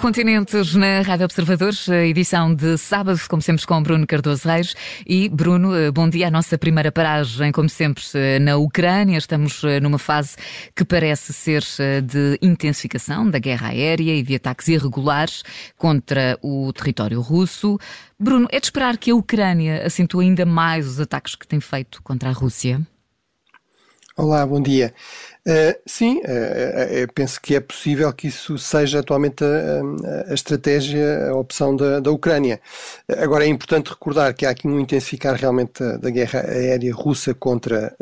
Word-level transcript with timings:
Continentes 0.00 0.74
na 0.74 1.02
Rádio 1.02 1.26
Observadores, 1.26 1.86
edição 1.86 2.54
de 2.54 2.78
sábado, 2.78 3.20
como 3.28 3.42
sempre, 3.42 3.66
com 3.66 3.82
Bruno 3.82 4.06
Cardoso 4.06 4.48
Reis. 4.48 4.74
E, 5.06 5.28
Bruno, 5.28 5.76
eh, 5.76 5.90
bom 5.90 6.08
dia. 6.08 6.28
A 6.28 6.30
nossa 6.30 6.56
primeira 6.56 6.90
paragem, 6.90 7.52
como 7.52 7.68
sempre, 7.68 8.02
eh, 8.14 8.38
na 8.38 8.56
Ucrânia. 8.56 9.18
Estamos 9.18 9.62
eh, 9.62 9.78
numa 9.78 9.98
fase 9.98 10.36
que 10.74 10.86
parece 10.86 11.34
ser 11.34 11.62
de 12.02 12.38
intensificação 12.40 13.28
da 13.28 13.38
guerra 13.38 13.68
aérea 13.68 14.14
e 14.14 14.22
de 14.22 14.36
ataques 14.36 14.68
irregulares 14.68 15.42
contra 15.76 16.38
o 16.42 16.72
território 16.72 17.20
russo. 17.20 17.78
Bruno, 18.18 18.48
é 18.50 18.58
de 18.58 18.66
esperar 18.66 18.96
que 18.96 19.10
a 19.10 19.14
Ucrânia 19.14 19.86
acentue 19.86 20.24
ainda 20.24 20.46
mais 20.46 20.86
os 20.86 20.98
ataques 20.98 21.34
que 21.34 21.46
tem 21.46 21.60
feito 21.60 22.02
contra 22.02 22.30
a 22.30 22.32
Rússia? 22.32 22.80
Olá, 24.16 24.44
bom 24.44 24.60
dia. 24.60 24.92
Uh, 25.46 25.80
sim, 25.86 26.18
uh, 26.18 27.12
penso 27.14 27.40
que 27.40 27.54
é 27.54 27.60
possível 27.60 28.12
que 28.12 28.26
isso 28.26 28.58
seja 28.58 28.98
atualmente 28.98 29.42
a, 29.44 30.30
a 30.30 30.34
estratégia, 30.34 31.30
a 31.30 31.34
opção 31.36 31.74
da, 31.76 32.00
da, 32.00 32.10
Ucrânia. 32.10 32.60
Agora 33.08 33.44
é 33.44 33.48
importante 33.48 33.88
recordar 33.88 34.34
que 34.34 34.44
há 34.44 34.50
aqui 34.50 34.66
um 34.66 34.80
intensificar 34.80 35.36
realmente 35.36 35.80
da, 35.80 35.96
da 35.96 36.10
guerra 36.10 36.40
aérea 36.40 36.92
russa 36.92 37.32
contra 37.32 37.96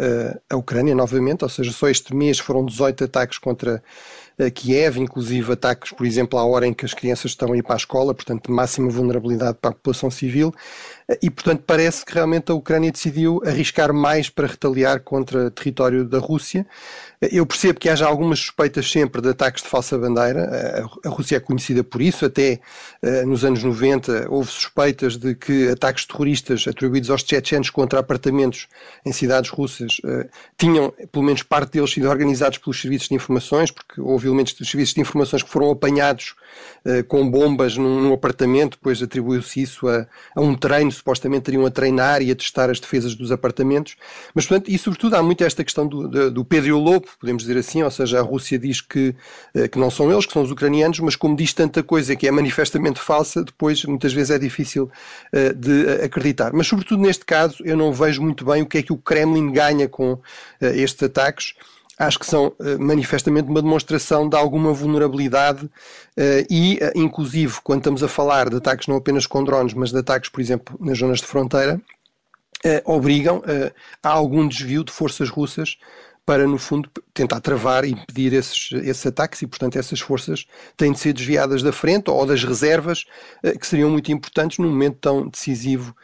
a 0.51 0.57
Ucrânia, 0.57 0.95
novamente, 0.95 1.45
ou 1.45 1.49
seja, 1.49 1.71
só 1.73 1.89
este 1.89 2.15
mês 2.17 2.39
foram 2.39 2.65
18 2.65 3.05
ataques 3.05 3.39
contra 3.39 3.83
Kiev, 4.55 4.99
inclusive 4.99 5.53
ataques, 5.53 5.93
por 5.93 6.07
exemplo, 6.07 6.39
à 6.39 6.45
hora 6.45 6.67
em 6.67 6.73
que 6.73 6.85
as 6.85 6.95
crianças 6.95 7.33
estão 7.33 7.53
a 7.53 7.57
ir 7.57 7.63
para 7.63 7.75
a 7.75 7.77
escola, 7.77 8.15
portanto, 8.15 8.51
máxima 8.51 8.89
vulnerabilidade 8.89 9.59
para 9.61 9.71
a 9.71 9.75
população 9.75 10.11
civil. 10.11 10.55
E, 11.23 11.31
portanto, 11.31 11.63
parece 11.67 12.05
que 12.05 12.13
realmente 12.13 12.53
a 12.53 12.55
Ucrânia 12.55 12.93
decidiu 12.93 13.41
arriscar 13.47 13.95
mais 13.95 14.29
para 14.29 14.47
retaliar 14.47 15.01
contra 15.01 15.51
território 15.51 16.05
da 16.05 16.19
Rússia. 16.19 16.67
Eu 17.21 17.47
percebo 17.47 17.81
que 17.81 17.89
haja 17.89 18.07
algumas 18.07 18.39
suspeitas 18.39 18.89
sempre 18.91 19.23
de 19.23 19.31
ataques 19.31 19.63
de 19.63 19.69
falsa 19.71 19.97
bandeira. 19.99 20.87
A 21.03 21.09
Rússia 21.09 21.37
é 21.37 21.41
conhecida 21.41 21.83
por 21.83 22.03
isso. 22.03 22.27
Até 22.27 22.61
eh, 23.03 23.25
nos 23.25 23.43
anos 23.43 23.65
90 23.65 24.27
houve 24.29 24.51
suspeitas 24.51 25.17
de 25.17 25.35
que 25.35 25.69
ataques 25.71 26.05
terroristas 26.05 26.69
atribuídos 26.69 27.11
aos 27.11 27.23
tchetchenos 27.23 27.71
contra 27.71 27.99
apartamentos 27.99 28.69
em 29.05 29.11
cidades 29.11 29.51
russas 29.51 30.01
eh, 30.05 30.29
tinham, 30.57 30.93
pelo 31.11 31.25
menos 31.25 31.43
parte 31.43 31.73
deles, 31.73 31.91
sido 31.91 32.09
organizados 32.09 32.59
pelos 32.59 32.81
serviços 32.81 33.09
de 33.09 33.15
informações, 33.15 33.71
porque 33.71 34.01
houve 34.01 34.29
elementos 34.29 34.53
dos 34.53 34.71
serviços 34.71 34.95
de 34.95 35.01
informações 35.01 35.43
que 35.43 35.51
foram 35.51 35.71
apanhados 35.71 36.37
eh, 36.85 37.03
com 37.03 37.29
bombas 37.29 37.77
num, 37.77 38.13
apartamento, 38.13 38.77
depois 38.77 39.03
atribuiu-se 39.03 39.63
isso 39.63 39.89
a, 39.89 40.07
a 40.37 40.41
um 40.41 40.55
treino, 40.55 40.93
supostamente 40.99 41.45
teriam 41.45 41.65
a 41.65 41.71
treinar 41.71 42.23
e 42.23 42.31
a 42.31 42.37
testar 42.37 42.71
as 42.71 42.79
defesas 42.79 43.15
dos 43.15 43.33
apartamentos. 43.33 43.97
Mas, 44.35 44.47
portanto, 44.47 44.71
e 44.71 44.79
sobretudo 44.79 45.17
há 45.17 45.23
muito 45.23 45.43
esta 45.43 45.65
questão 45.65 45.87
do, 45.87 46.09
do, 46.09 46.31
do 46.31 46.45
Pedro 46.45 46.69
e 46.69 46.73
o 46.73 46.79
Lobo, 46.79 47.07
podemos 47.19 47.43
dizer 47.43 47.59
assim, 47.59 47.83
ou 47.83 47.91
seja, 47.91 48.19
a 48.19 48.23
Rússia 48.23 48.59
diz 48.59 48.81
que, 48.81 49.15
eh, 49.55 49.69
que 49.69 49.79
não 49.79 49.91
são 49.91 50.11
eles, 50.11 50.27
que 50.27 50.33
são 50.33 50.43
os 50.43 50.51
ucranianos, 50.51 51.01
mas 51.01 51.17
como 51.17 51.37
diz 51.37 51.53
tanta 51.53 51.83
coisa 51.83 52.15
que 52.15 52.27
é 52.27 52.31
manifestamente 52.31 53.01
falsa, 53.01 53.43
depois 53.43 53.85
muitas 53.85 54.13
vezes 54.13 54.31
é 54.31 54.39
difícil 54.39 54.91
uh, 55.33 55.55
de 55.55 56.05
acreditar. 56.05 56.53
Mas, 56.53 56.67
sobretudo 56.67 57.03
neste 57.03 57.25
caso, 57.25 57.57
eu 57.65 57.77
não 57.77 57.93
vejo 57.93 58.23
muito 58.23 58.45
bem 58.45 58.63
o 58.63 58.67
que 58.67 58.79
é 58.79 58.83
que 58.83 58.93
o 58.93 58.97
Kremlin 58.97 59.53
ganha 59.53 59.89
com 59.89 60.21
estes 60.61 61.03
ataques 61.03 61.55
acho 61.99 62.19
que 62.19 62.27
são 62.27 62.49
uh, 62.49 62.79
manifestamente 62.79 63.49
uma 63.49 63.61
demonstração 63.61 64.29
de 64.29 64.37
alguma 64.37 64.73
vulnerabilidade 64.73 65.65
uh, 65.67 66.47
e, 66.49 66.77
uh, 66.77 66.93
inclusive, 66.95 67.59
quando 67.63 67.81
estamos 67.81 68.03
a 68.03 68.09
falar 68.09 68.49
de 68.49 68.57
ataques 68.57 68.87
não 68.87 68.97
apenas 68.97 69.27
com 69.27 69.43
drones, 69.43 69.75
mas 69.75 69.91
de 69.91 69.99
ataques, 69.99 70.31
por 70.31 70.41
exemplo, 70.41 70.77
nas 70.81 70.99
zonas 70.99 71.19
de 71.19 71.27
fronteira, 71.27 71.81
obrigam 72.85 73.41
a 74.03 74.09
algum 74.09 74.49
desvio 74.49 74.83
de 74.83 74.91
forças 74.91 75.31
russas 75.31 75.79
para, 76.27 76.45
no 76.45 76.59
fundo, 76.59 76.91
tentar 77.15 77.41
travar 77.41 77.85
e 77.85 77.93
impedir 77.93 78.33
esses, 78.33 78.71
esses 78.73 79.07
ataques 79.07 79.41
e, 79.43 79.47
portanto, 79.47 79.79
essas 79.79 80.01
forças 80.01 80.45
têm 80.77 80.91
de 80.91 80.99
ser 80.99 81.13
desviadas 81.13 81.63
da 81.63 81.71
frente 81.71 82.11
ou 82.11 82.27
das 82.27 82.43
reservas 82.43 83.05
que 83.61 83.65
seriam 83.65 83.91
muito 83.91 84.11
importantes 84.11 84.59
num 84.59 84.71
momento 84.71 84.99
tão 85.01 85.29
decisivo 85.29 85.95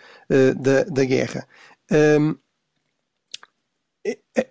da, 0.57 0.85
da 0.85 1.05
guerra. 1.05 1.45
Um, 1.91 2.37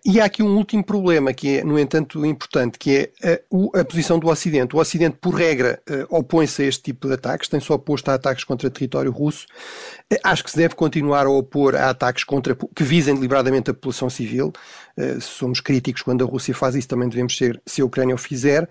e 0.04 0.20
há 0.20 0.26
aqui 0.26 0.42
um 0.42 0.58
último 0.58 0.84
problema 0.84 1.32
que 1.34 1.60
é, 1.60 1.64
no 1.64 1.78
entanto, 1.78 2.26
importante, 2.26 2.80
que 2.80 3.12
é 3.22 3.38
a, 3.76 3.82
a 3.82 3.86
posição 3.86 4.18
do 4.18 4.28
Ocidente. 4.28 4.76
O 4.76 4.80
Ocidente, 4.80 5.18
por 5.22 5.36
regra, 5.36 5.80
uh, 5.90 6.18
opõe-se 6.18 6.64
a 6.64 6.66
este 6.66 6.84
tipo 6.84 7.08
de 7.08 7.14
ataques, 7.14 7.50
tem 7.50 7.60
só 7.60 7.76
oposto 7.76 8.10
a 8.10 8.16
ataques 8.16 8.44
contra 8.44 8.70
território 8.70 9.12
russo. 9.12 9.46
Uh, 10.12 10.18
acho 10.24 10.44
que 10.44 10.50
se 10.50 10.58
deve 10.58 10.74
continuar 10.74 11.28
a 11.28 11.30
opor 11.30 11.76
a 11.76 11.90
ataques 11.90 12.24
contra, 12.24 12.56
que 12.56 12.84
visem 12.84 13.14
deliberadamente 13.14 13.70
a 13.70 13.74
população 13.74 14.10
civil. 14.10 14.52
Somos 15.20 15.60
críticos 15.60 16.04
quando 16.04 16.24
a 16.24 16.28
Rússia 16.28 16.54
faz 16.54 16.76
isso, 16.76 16.88
também 16.88 17.10
devemos 17.10 17.36
ser 17.36 17.60
se 17.66 17.82
a 17.82 17.86
Ucrânia 17.86 18.14
o 18.14 18.18
fizer. 18.18 18.70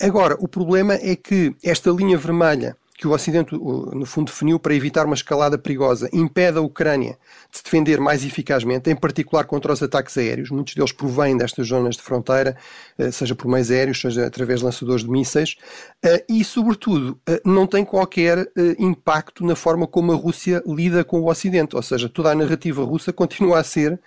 agora, 0.00 0.36
o 0.38 0.46
problema 0.46 0.94
é 0.94 1.16
que 1.16 1.56
esta 1.62 1.90
linha 1.90 2.16
vermelha 2.16 2.76
que 2.96 3.06
o 3.06 3.12
Ocidente, 3.12 3.54
no 3.54 4.06
fundo, 4.06 4.26
definiu 4.32 4.58
para 4.58 4.74
evitar 4.74 5.04
uma 5.04 5.14
escalada 5.14 5.58
perigosa, 5.58 6.08
impede 6.12 6.56
a 6.56 6.62
Ucrânia 6.62 7.18
de 7.50 7.58
se 7.58 7.64
defender 7.64 8.00
mais 8.00 8.24
eficazmente, 8.24 8.90
em 8.90 8.96
particular 8.96 9.44
contra 9.44 9.72
os 9.72 9.82
ataques 9.82 10.16
aéreos. 10.16 10.50
Muitos 10.50 10.74
deles 10.74 10.92
provêm 10.92 11.36
destas 11.36 11.68
zonas 11.68 11.96
de 11.96 12.02
fronteira, 12.02 12.56
eh, 12.98 13.10
seja 13.10 13.34
por 13.34 13.48
meios 13.48 13.70
aéreos, 13.70 14.00
seja 14.00 14.26
através 14.26 14.60
de 14.60 14.64
lançadores 14.64 15.04
de 15.04 15.10
mísseis, 15.10 15.56
eh, 16.02 16.24
e, 16.26 16.42
sobretudo, 16.42 17.20
eh, 17.28 17.40
não 17.44 17.66
tem 17.66 17.84
qualquer 17.84 18.50
impacto 18.78 19.44
na 19.44 19.54
forma 19.54 19.86
como 19.86 20.12
a 20.12 20.14
Rússia 20.14 20.62
lida 20.66 21.04
com 21.04 21.20
o 21.20 21.30
Ocidente. 21.30 21.76
Ou 21.76 21.82
seja, 21.82 22.08
toda 22.08 22.30
a 22.30 22.34
narrativa 22.34 22.82
russa 22.82 23.12
continua 23.14 23.58
a 23.58 23.64
ser, 23.64 24.00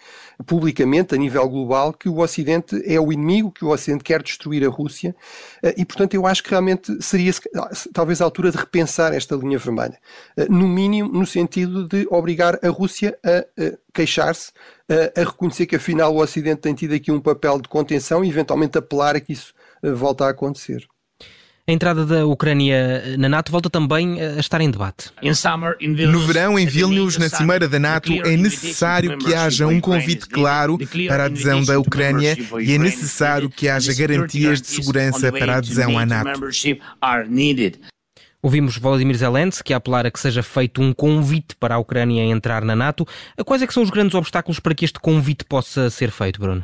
publicamente, 0.48 1.14
a 1.14 1.18
nível 1.18 1.48
global, 1.48 1.94
que 1.94 2.10
o 2.10 2.20
Ocidente 2.20 2.82
é 2.86 3.00
o 3.00 3.14
inimigo, 3.14 3.52
que 3.52 3.64
o 3.64 3.70
Ocidente 3.70 4.04
quer 4.04 4.24
destruir 4.24 4.66
a 4.66 4.70
Rússia, 4.70 5.16
e, 5.78 5.86
portanto, 5.86 6.14
eu 6.14 6.26
acho 6.26 6.44
que 6.44 6.50
realmente 6.50 7.02
seria 7.04 7.32
talvez 7.94 8.22
a 8.22 8.26
altura 8.26 8.52
de 8.52 8.58
repensar 8.58 8.79
repensar 8.80 9.14
esta 9.14 9.36
linha 9.36 9.58
vermelha. 9.58 9.98
Eh, 10.38 10.48
no 10.50 10.68
mínimo, 10.68 11.12
no 11.12 11.26
sentido 11.26 11.88
de 11.88 12.08
obrigar 12.10 12.60
a 12.64 12.70
Rússia 12.70 13.18
a 13.24 13.46
queixar-se, 13.94 14.52
a 15.16 15.20
reconhecer 15.20 15.66
que 15.66 15.76
afinal 15.76 16.14
o 16.16 16.22
Ocidente 16.22 16.62
tem 16.62 16.74
tido 16.74 16.94
aqui 16.94 17.12
um 17.12 17.20
papel 17.20 17.62
de 17.62 17.68
contenção 17.68 18.24
e 18.24 18.30
eventualmente 18.30 18.78
apelar 18.78 19.16
a 19.16 19.20
que 19.20 19.34
isso 19.34 19.54
eh, 19.84 19.92
volte 19.92 20.24
a 20.24 20.30
acontecer. 20.30 20.88
A 21.68 21.72
entrada 21.72 22.04
da 22.04 22.26
Ucrânia 22.26 23.16
na 23.20 23.30
NATO 23.30 23.52
volta 23.52 23.70
também 23.70 24.20
a 24.20 24.40
estar 24.40 24.60
em 24.60 24.72
debate. 24.72 25.12
No 26.12 26.20
verão, 26.22 26.58
em 26.58 26.66
Vilnius, 26.66 27.16
na 27.18 27.30
Cimeira 27.30 27.70
da 27.70 27.78
NATO, 27.78 28.12
é 28.12 28.36
necessário 28.36 29.20
que 29.20 29.36
haja 29.36 29.68
um 29.68 29.80
convite 29.80 30.28
claro 30.28 30.80
para 31.08 31.24
a 31.24 31.26
adesão 31.28 31.64
da 31.64 31.78
Ucrânia 31.78 32.36
e 32.60 32.74
é 32.74 32.78
necessário 32.80 33.52
que 33.52 33.70
haja 33.70 33.94
garantias 33.94 34.60
de 34.60 34.68
segurança 34.68 35.32
para 35.32 35.54
a 35.54 35.58
adesão 35.58 35.96
à 36.00 36.08
NATO. 36.08 36.42
Ouvimos 38.42 38.78
Volodymyr 38.78 39.18
Zelensky 39.18 39.74
apelar 39.74 40.06
a 40.06 40.12
que 40.12 40.20
seja 40.20 40.42
feito 40.42 40.82
um 40.82 40.94
convite 40.94 41.56
para 41.58 41.76
a 41.76 41.78
Ucrânia 41.78 42.24
entrar 42.24 42.64
na 42.64 42.74
NATO. 42.74 43.06
Quais 43.46 43.62
é 43.62 43.68
que 43.68 43.74
são 43.74 43.84
os 43.84 43.90
grandes 43.90 44.16
obstáculos 44.16 44.62
para 44.62 44.74
que 44.74 44.86
este 44.86 44.98
convite 44.98 45.44
possa 45.44 45.90
ser 45.90 46.10
feito, 46.10 46.40
Bruno? 46.40 46.64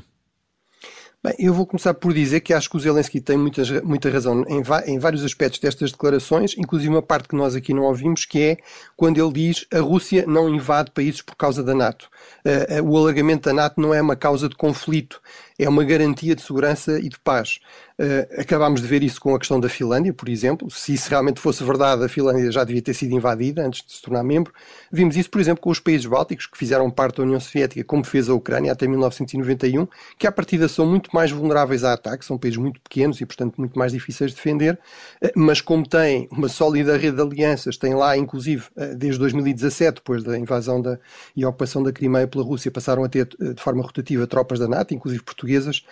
Bem, 1.26 1.34
eu 1.40 1.56
vou 1.56 1.66
começar 1.66 1.92
por 1.96 2.14
dizer 2.14 2.42
que 2.42 2.54
acho 2.54 2.70
que 2.70 2.78
o 2.78 2.80
Zelensky 2.80 3.20
tem 3.20 3.36
muita, 3.36 3.64
muita 3.82 4.12
razão 4.12 4.46
em, 4.48 4.62
em, 4.86 5.00
vários 5.00 5.24
aspectos 5.24 5.60
destas 5.60 5.92
declarações, 5.92 6.56
inclusive 6.56 6.88
uma 6.88 7.02
parte 7.02 7.28
que 7.28 7.36
nós 7.36 7.56
aqui 7.56 7.74
não 7.74 7.82
ouvimos, 7.82 8.26
que 8.26 8.40
é 8.40 8.58
quando 8.96 9.18
ele 9.18 9.34
diz 9.34 9.66
a 9.74 9.80
Rússia 9.80 10.24
não 10.28 10.48
invade 10.48 10.92
países 10.92 11.24
por 11.24 11.36
causa 11.36 11.64
da 11.64 11.74
NATO. 11.74 12.08
Uh, 12.46 12.80
uh, 12.80 12.92
o 12.92 12.96
alargamento 12.96 13.50
da 13.50 13.54
NATO 13.54 13.82
não 13.82 13.92
é 13.92 14.00
uma 14.00 14.16
causa 14.16 14.48
de 14.48 14.56
conflito, 14.56 15.20
é 15.58 15.70
uma 15.70 15.84
garantia 15.84 16.36
de 16.36 16.42
segurança 16.42 17.00
e 17.00 17.10
de 17.10 17.20
paz. 17.20 17.60
Uh, 17.98 18.42
acabámos 18.42 18.82
de 18.82 18.88
ver 18.88 19.02
isso 19.04 19.22
com 19.22 19.34
a 19.34 19.40
questão 19.40 19.58
da 19.58 19.70
Finlândia, 19.70 20.14
por 20.14 20.28
exemplo. 20.28 20.70
Se 20.70 20.94
isso 20.94 21.10
realmente 21.10 21.40
fosse 21.40 21.64
verdade, 21.64 22.04
a 22.04 22.10
Finlândia 22.10 22.52
já 22.52 22.62
devia 22.66 22.82
ter 22.82 22.94
sido 22.94 23.14
invadida 23.14 23.66
antes 23.66 23.86
de 23.86 23.94
se 23.94 24.02
tornar 24.02 24.22
membro. 24.22 24.54
Vimos 24.92 25.16
isso, 25.16 25.30
por 25.30 25.40
exemplo, 25.40 25.62
com 25.62 25.70
os 25.70 25.80
países 25.80 26.06
bálticos, 26.06 26.46
que 26.46 26.58
fizeram 26.58 26.90
parte 26.92 27.18
da 27.18 27.24
União 27.24 27.40
Soviética, 27.40 27.82
como 27.86 28.04
fez 28.04 28.28
a 28.28 28.34
Ucrânia 28.34 28.74
até 28.74 28.86
1991, 28.86 29.88
que 30.18 30.28
à 30.28 30.32
partida 30.32 30.68
são 30.68 30.86
muito 30.86 31.10
mais 31.14 31.32
vulneráveis 31.32 31.86
a 31.86 31.94
ataques, 31.94 32.28
são 32.28 32.38
países 32.38 32.58
muito 32.58 32.82
pequenos 32.82 33.22
e, 33.22 33.26
portanto, 33.26 33.56
muito 33.58 33.80
mais 33.80 33.94
difíceis 33.94 34.32
de 34.32 34.36
defender, 34.36 34.78
uh, 35.24 35.30
mas 35.34 35.62
como 35.62 35.88
têm 35.88 36.28
uma 36.30 36.50
sólida 36.50 36.98
rede 36.98 37.16
de 37.16 37.22
alianças, 37.22 37.78
têm 37.78 37.94
lá, 37.94 38.18
inclusive, 38.18 38.66
uh, 38.76 38.94
desde 38.94 39.20
2017, 39.20 39.96
depois 39.96 40.22
da 40.22 40.38
invasão 40.38 40.82
da, 40.82 41.00
e 41.34 41.46
ocupação 41.46 41.82
da 41.82 41.94
Crimeia 41.94 42.28
pela 42.28 42.44
Rússia, 42.44 42.70
passaram 42.70 43.06
a 43.06 43.10
ter 43.10 43.26
de 43.26 43.62
forma 43.62 43.82
rotativa 43.82 44.28
tropas 44.28 44.60
da 44.60 44.68
NATO, 44.68 44.94
inclusive 44.94 45.24
portuguesas, 45.46 45.84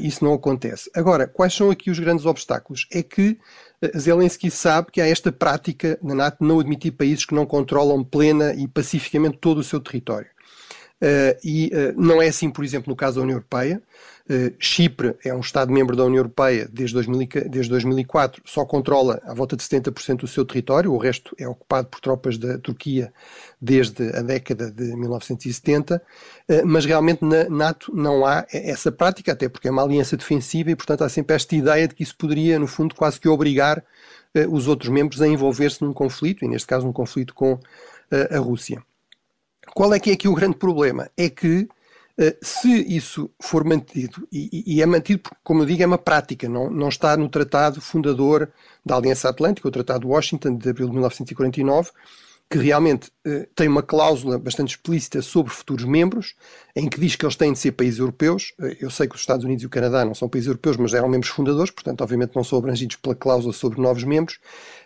isso 0.00 0.24
não 0.24 0.32
acontece. 0.32 0.90
Agora, 0.94 1.26
quais 1.26 1.54
são 1.54 1.70
aqui 1.70 1.90
os 1.90 1.98
grandes 1.98 2.24
obstáculos? 2.24 2.86
É 2.90 3.02
que 3.02 3.38
eh, 3.82 3.98
Zelensky 3.98 4.50
sabe 4.50 4.90
que 4.90 5.00
há 5.00 5.06
esta 5.06 5.30
prática 5.30 5.98
na 6.02 6.14
NATO 6.14 6.42
não 6.42 6.58
admitir 6.58 6.92
países 6.92 7.26
que 7.26 7.34
não 7.34 7.44
controlam 7.44 8.02
plena 8.02 8.54
e 8.54 8.66
pacificamente 8.66 9.38
todo 9.38 9.58
o 9.58 9.64
seu 9.64 9.80
território. 9.80 10.33
Uh, 11.04 11.36
e 11.44 11.66
uh, 11.66 12.00
não 12.00 12.22
é 12.22 12.28
assim, 12.28 12.48
por 12.48 12.64
exemplo, 12.64 12.88
no 12.88 12.96
caso 12.96 13.16
da 13.16 13.22
União 13.22 13.36
Europeia. 13.36 13.82
Uh, 14.26 14.54
Chipre 14.58 15.14
é 15.22 15.34
um 15.34 15.40
Estado-membro 15.40 15.94
da 15.94 16.02
União 16.02 16.20
Europeia 16.20 16.66
desde, 16.72 16.94
2000, 16.94 17.28
desde 17.50 17.68
2004, 17.68 18.40
só 18.46 18.64
controla 18.64 19.20
à 19.24 19.34
volta 19.34 19.54
de 19.54 19.62
70% 19.62 20.20
do 20.20 20.26
seu 20.26 20.46
território, 20.46 20.90
o 20.90 20.96
resto 20.96 21.36
é 21.38 21.46
ocupado 21.46 21.88
por 21.88 22.00
tropas 22.00 22.38
da 22.38 22.56
Turquia 22.56 23.12
desde 23.60 24.16
a 24.16 24.22
década 24.22 24.70
de 24.70 24.96
1970, 24.96 26.00
mas 26.64 26.86
realmente 26.86 27.22
na 27.22 27.50
NATO 27.50 27.94
não 27.94 28.24
há 28.24 28.46
essa 28.50 28.90
prática, 28.90 29.32
até 29.32 29.46
porque 29.46 29.68
é 29.68 29.70
uma 29.70 29.82
aliança 29.82 30.16
defensiva 30.16 30.70
e, 30.70 30.76
portanto, 30.76 31.04
há 31.04 31.08
sempre 31.10 31.36
esta 31.36 31.54
ideia 31.54 31.86
de 31.86 31.94
que 31.94 32.02
isso 32.02 32.16
poderia, 32.16 32.58
no 32.58 32.66
fundo, 32.66 32.94
quase 32.94 33.20
que 33.20 33.28
obrigar 33.28 33.84
os 34.50 34.68
outros 34.68 34.88
membros 34.88 35.20
a 35.20 35.28
envolver-se 35.28 35.82
num 35.84 35.92
conflito, 35.92 36.46
e 36.46 36.48
neste 36.48 36.66
caso 36.66 36.86
num 36.86 36.94
conflito 36.94 37.34
com 37.34 37.58
a 38.10 38.38
Rússia. 38.38 38.82
Qual 39.74 39.92
é 39.92 39.98
que 39.98 40.10
é 40.10 40.12
aqui 40.14 40.28
o 40.28 40.34
grande 40.34 40.56
problema? 40.56 41.10
É 41.16 41.28
que 41.28 41.68
se 42.40 42.68
isso 42.94 43.28
for 43.40 43.64
mantido, 43.64 44.26
e, 44.30 44.76
e, 44.76 44.82
é 44.82 44.86
mantido 44.86 45.20
porque, 45.20 45.36
como 45.42 45.62
eu 45.62 45.66
digo, 45.66 45.82
é 45.82 45.86
uma 45.86 45.98
prática, 45.98 46.48
não, 46.48 46.70
não 46.70 46.88
está 46.88 47.16
no 47.16 47.28
tratado 47.28 47.80
fundador 47.80 48.52
da 48.86 48.96
Aliança 48.96 49.28
Atlântica, 49.28 49.66
o 49.66 49.70
Tratado 49.70 50.00
de 50.00 50.06
Washington 50.06 50.56
de 50.56 50.68
abril 50.68 50.86
de 50.86 50.92
1949, 50.92 51.90
que 52.54 52.58
realmente 52.60 53.10
eh, 53.26 53.48
tem 53.52 53.66
uma 53.66 53.82
cláusula 53.82 54.38
bastante 54.38 54.76
explícita 54.76 55.20
sobre 55.20 55.52
futuros 55.52 55.84
membros, 55.84 56.36
em 56.76 56.88
que 56.88 57.00
diz 57.00 57.16
que 57.16 57.24
eles 57.24 57.34
têm 57.34 57.52
de 57.52 57.58
ser 57.58 57.72
países 57.72 57.98
europeus. 57.98 58.52
Eh, 58.60 58.76
eu 58.80 58.90
sei 58.90 59.08
que 59.08 59.16
os 59.16 59.22
Estados 59.22 59.44
Unidos 59.44 59.64
e 59.64 59.66
o 59.66 59.68
Canadá 59.68 60.04
não 60.04 60.14
são 60.14 60.28
países 60.28 60.46
europeus, 60.46 60.76
mas 60.76 60.94
eram 60.94 61.08
membros 61.08 61.32
fundadores, 61.32 61.72
portanto, 61.72 62.02
obviamente, 62.02 62.36
não 62.36 62.44
são 62.44 62.56
abrangidos 62.56 62.94
pela 62.94 63.16
cláusula 63.16 63.52
sobre 63.52 63.80
novos 63.80 64.04
membros. 64.04 64.38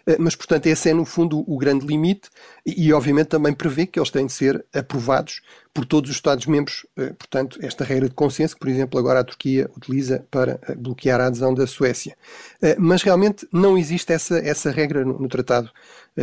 Eh, 0.07 0.17
mas, 0.19 0.35
portanto, 0.35 0.67
esse 0.67 0.89
é, 0.89 0.95
no 0.95 1.05
fundo, 1.05 1.45
o 1.47 1.59
grande 1.59 1.87
limite 1.87 2.31
e, 2.65 2.87
e, 2.87 2.93
obviamente, 2.95 3.27
também 3.27 3.53
prevê 3.53 3.85
que 3.85 3.99
eles 3.99 4.11
têm 4.11 4.25
de 4.25 4.33
ser 4.33 4.65
aprovados 4.73 5.43
por 5.75 5.85
todos 5.85 6.09
os 6.11 6.17
Estados-membros. 6.17 6.87
Portanto, 7.19 7.59
esta 7.63 7.85
regra 7.85 8.09
de 8.09 8.15
consenso 8.15 8.55
que, 8.55 8.61
por 8.61 8.69
exemplo, 8.69 8.99
agora 8.99 9.21
a 9.21 9.25
Turquia 9.25 9.71
utiliza 9.77 10.27
para 10.29 10.59
bloquear 10.77 11.21
a 11.21 11.27
adesão 11.27 11.55
da 11.55 11.69
Suécia. 11.69 12.17
Mas, 12.79 13.03
realmente, 13.03 13.47
não 13.53 13.79
existe 13.79 14.13
essa, 14.13 14.39
essa 14.39 14.73
regra 14.73 15.05
no, 15.05 15.21
no 15.21 15.29
Tratado 15.29 15.71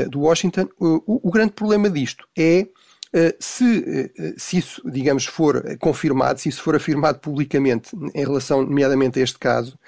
de 0.09 0.17
Washington. 0.17 0.67
O, 0.79 1.27
o 1.27 1.31
grande 1.31 1.53
problema 1.53 1.89
disto 1.89 2.27
é 2.37 2.67
se, 3.39 4.11
se 4.37 4.57
isso, 4.57 4.81
digamos, 4.91 5.25
for 5.25 5.63
confirmado, 5.77 6.39
se 6.39 6.49
isso 6.49 6.61
for 6.61 6.75
afirmado 6.75 7.19
publicamente 7.19 7.95
em 8.13 8.21
relação, 8.21 8.61
nomeadamente, 8.63 9.19
a 9.19 9.23
este 9.23 9.39
caso, 9.39 9.79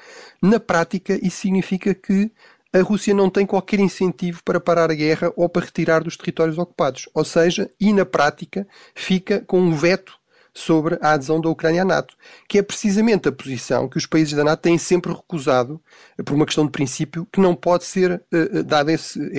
na 0.42 0.62
prática 0.62 1.20
isso 1.22 1.42
significa 1.42 1.94
que 1.94 2.32
a 2.74 2.82
Rússia 2.82 3.14
não 3.14 3.30
tem 3.30 3.46
qualquer 3.46 3.80
incentivo 3.80 4.42
para 4.44 4.60
parar 4.60 4.92
a 4.92 4.94
guerra 4.96 5.32
ou 5.36 5.50
para 5.50 5.66
retirar 5.66 6.04
dos 6.04 6.18
territórios 6.18 6.58
ocupados. 6.58 7.10
Ou 7.14 7.26
seja, 7.26 7.70
e 7.80 7.92
na 7.92 8.06
prática 8.06 8.68
fica 8.96 9.42
com 9.42 9.60
um 9.60 9.74
veto 9.74 10.14
sobre 10.58 10.98
a 11.02 11.12
adesão 11.12 11.40
da 11.40 11.50
Ucrânia 11.50 11.84
à 11.84 11.86
NATO, 11.86 12.16
que 12.48 12.58
é 12.58 12.62
precisamente 12.62 13.28
a 13.28 13.32
posição 13.32 13.88
que 13.88 13.98
os 13.98 14.06
países 14.06 14.34
da 14.34 14.44
NATO 14.44 14.62
têm 14.62 14.78
sempre 14.78 15.14
recusado, 15.14 15.80
por 16.26 16.34
uma 16.34 16.46
questão 16.46 16.66
de 16.66 16.72
princípio, 16.72 17.28
que 17.32 17.40
não 17.40 17.54
pode 17.54 17.84
ser 17.86 18.22
uh, 18.34 18.64
dada 18.64 18.92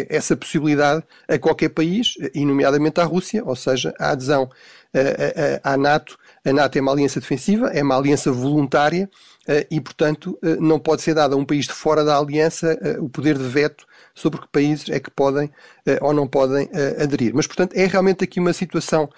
essa 0.09 0.37
possibilidade 0.37 1.03
a 1.27 1.39
qualquer 1.39 1.71
país, 1.71 2.15
e 2.35 2.45
nomeadamente 2.45 3.01
à 3.01 3.05
Rússia, 3.05 3.43
ou 3.45 3.57
seja, 3.57 3.93
a 3.99 4.11
adesão 4.11 4.49
à 5.63 5.77
NATO. 5.77 6.17
A 6.45 6.53
NATO 6.53 6.79
é 6.79 6.81
uma 6.81 6.93
aliança 6.93 7.21
defensiva, 7.21 7.69
é 7.69 7.83
uma 7.83 7.97
aliança 7.97 8.33
voluntária 8.33 9.09
eh, 9.49 9.67
e, 9.71 9.81
portanto, 9.81 10.39
eh, 10.43 10.57
não 10.61 10.79
pode 10.79 11.01
ser 11.01 11.15
dado 11.15 11.35
a 11.35 11.39
um 11.39 11.45
país 11.45 11.65
de 11.67 11.73
fora 11.73 12.05
da 12.05 12.19
aliança 12.19 12.79
eh, 12.83 12.99
o 13.01 13.09
poder 13.09 13.39
de 13.39 13.45
veto 13.45 13.87
sobre 14.15 14.41
que 14.41 14.49
países 14.49 14.91
é 14.91 15.01
que 15.01 15.11
podem 15.11 15.51
ou 16.03 16.13
não 16.13 16.27
podem 16.27 16.69
aderir. 17.01 17.33
Mas, 17.35 17.47
portanto, 17.47 17.75
é 17.75 17.87
realmente 17.87 18.23
aqui 18.23 18.41
uma 18.41 18.53
situação 18.53 19.09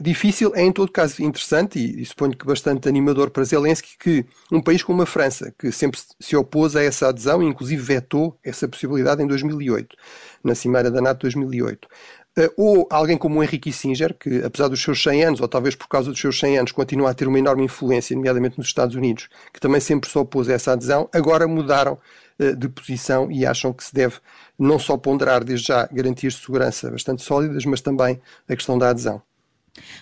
difícil, 0.00 0.52
é 0.54 0.62
em 0.62 0.72
todo 0.72 0.90
caso 0.90 1.22
interessante 1.22 1.78
e, 1.78 2.00
e 2.00 2.06
suponho 2.06 2.34
que 2.36 2.46
bastante 2.46 2.88
animador 2.88 3.30
para 3.30 3.44
Zelensky 3.44 3.98
que 3.98 4.24
um 4.50 4.62
país 4.62 4.82
como 4.82 5.02
a 5.02 5.06
França, 5.06 5.52
que 5.58 5.70
sempre 5.70 6.00
se 6.20 6.36
opôs 6.36 6.76
a 6.76 6.82
essa 6.82 7.08
adesão 7.08 7.42
e 7.42 7.46
inclusive 7.46 7.82
vetou 7.82 8.38
essa 8.42 8.66
possibilidade 8.66 9.22
em 9.22 9.26
2008, 9.26 9.94
na 10.42 10.54
Cimeira 10.54 10.90
da 10.90 11.02
NATO 11.02 11.22
2008, 11.22 11.86
Uh, 11.86 12.23
ou 12.56 12.86
alguém 12.90 13.16
como 13.16 13.38
o 13.38 13.42
Henrique 13.42 13.70
Kissinger, 13.70 14.14
que 14.14 14.42
apesar 14.42 14.68
dos 14.68 14.82
seus 14.82 15.02
100 15.02 15.24
anos, 15.24 15.40
ou 15.40 15.48
talvez 15.48 15.74
por 15.74 15.88
causa 15.88 16.10
dos 16.10 16.20
seus 16.20 16.38
100 16.38 16.58
anos, 16.58 16.72
continua 16.72 17.10
a 17.10 17.14
ter 17.14 17.28
uma 17.28 17.38
enorme 17.38 17.64
influência, 17.64 18.16
nomeadamente 18.16 18.58
nos 18.58 18.66
Estados 18.66 18.96
Unidos, 18.96 19.28
que 19.52 19.60
também 19.60 19.80
sempre 19.80 20.10
se 20.10 20.18
opôs 20.18 20.48
a 20.48 20.54
essa 20.54 20.72
adesão, 20.72 21.08
agora 21.12 21.46
mudaram 21.46 21.98
uh, 22.38 22.56
de 22.56 22.68
posição 22.68 23.30
e 23.30 23.46
acham 23.46 23.72
que 23.72 23.84
se 23.84 23.94
deve 23.94 24.16
não 24.58 24.78
só 24.78 24.96
ponderar 24.96 25.44
desde 25.44 25.68
já 25.68 25.88
garantias 25.92 26.34
de 26.34 26.40
segurança 26.40 26.90
bastante 26.90 27.22
sólidas, 27.22 27.64
mas 27.64 27.80
também 27.80 28.20
a 28.48 28.56
questão 28.56 28.76
da 28.76 28.90
adesão. 28.90 29.22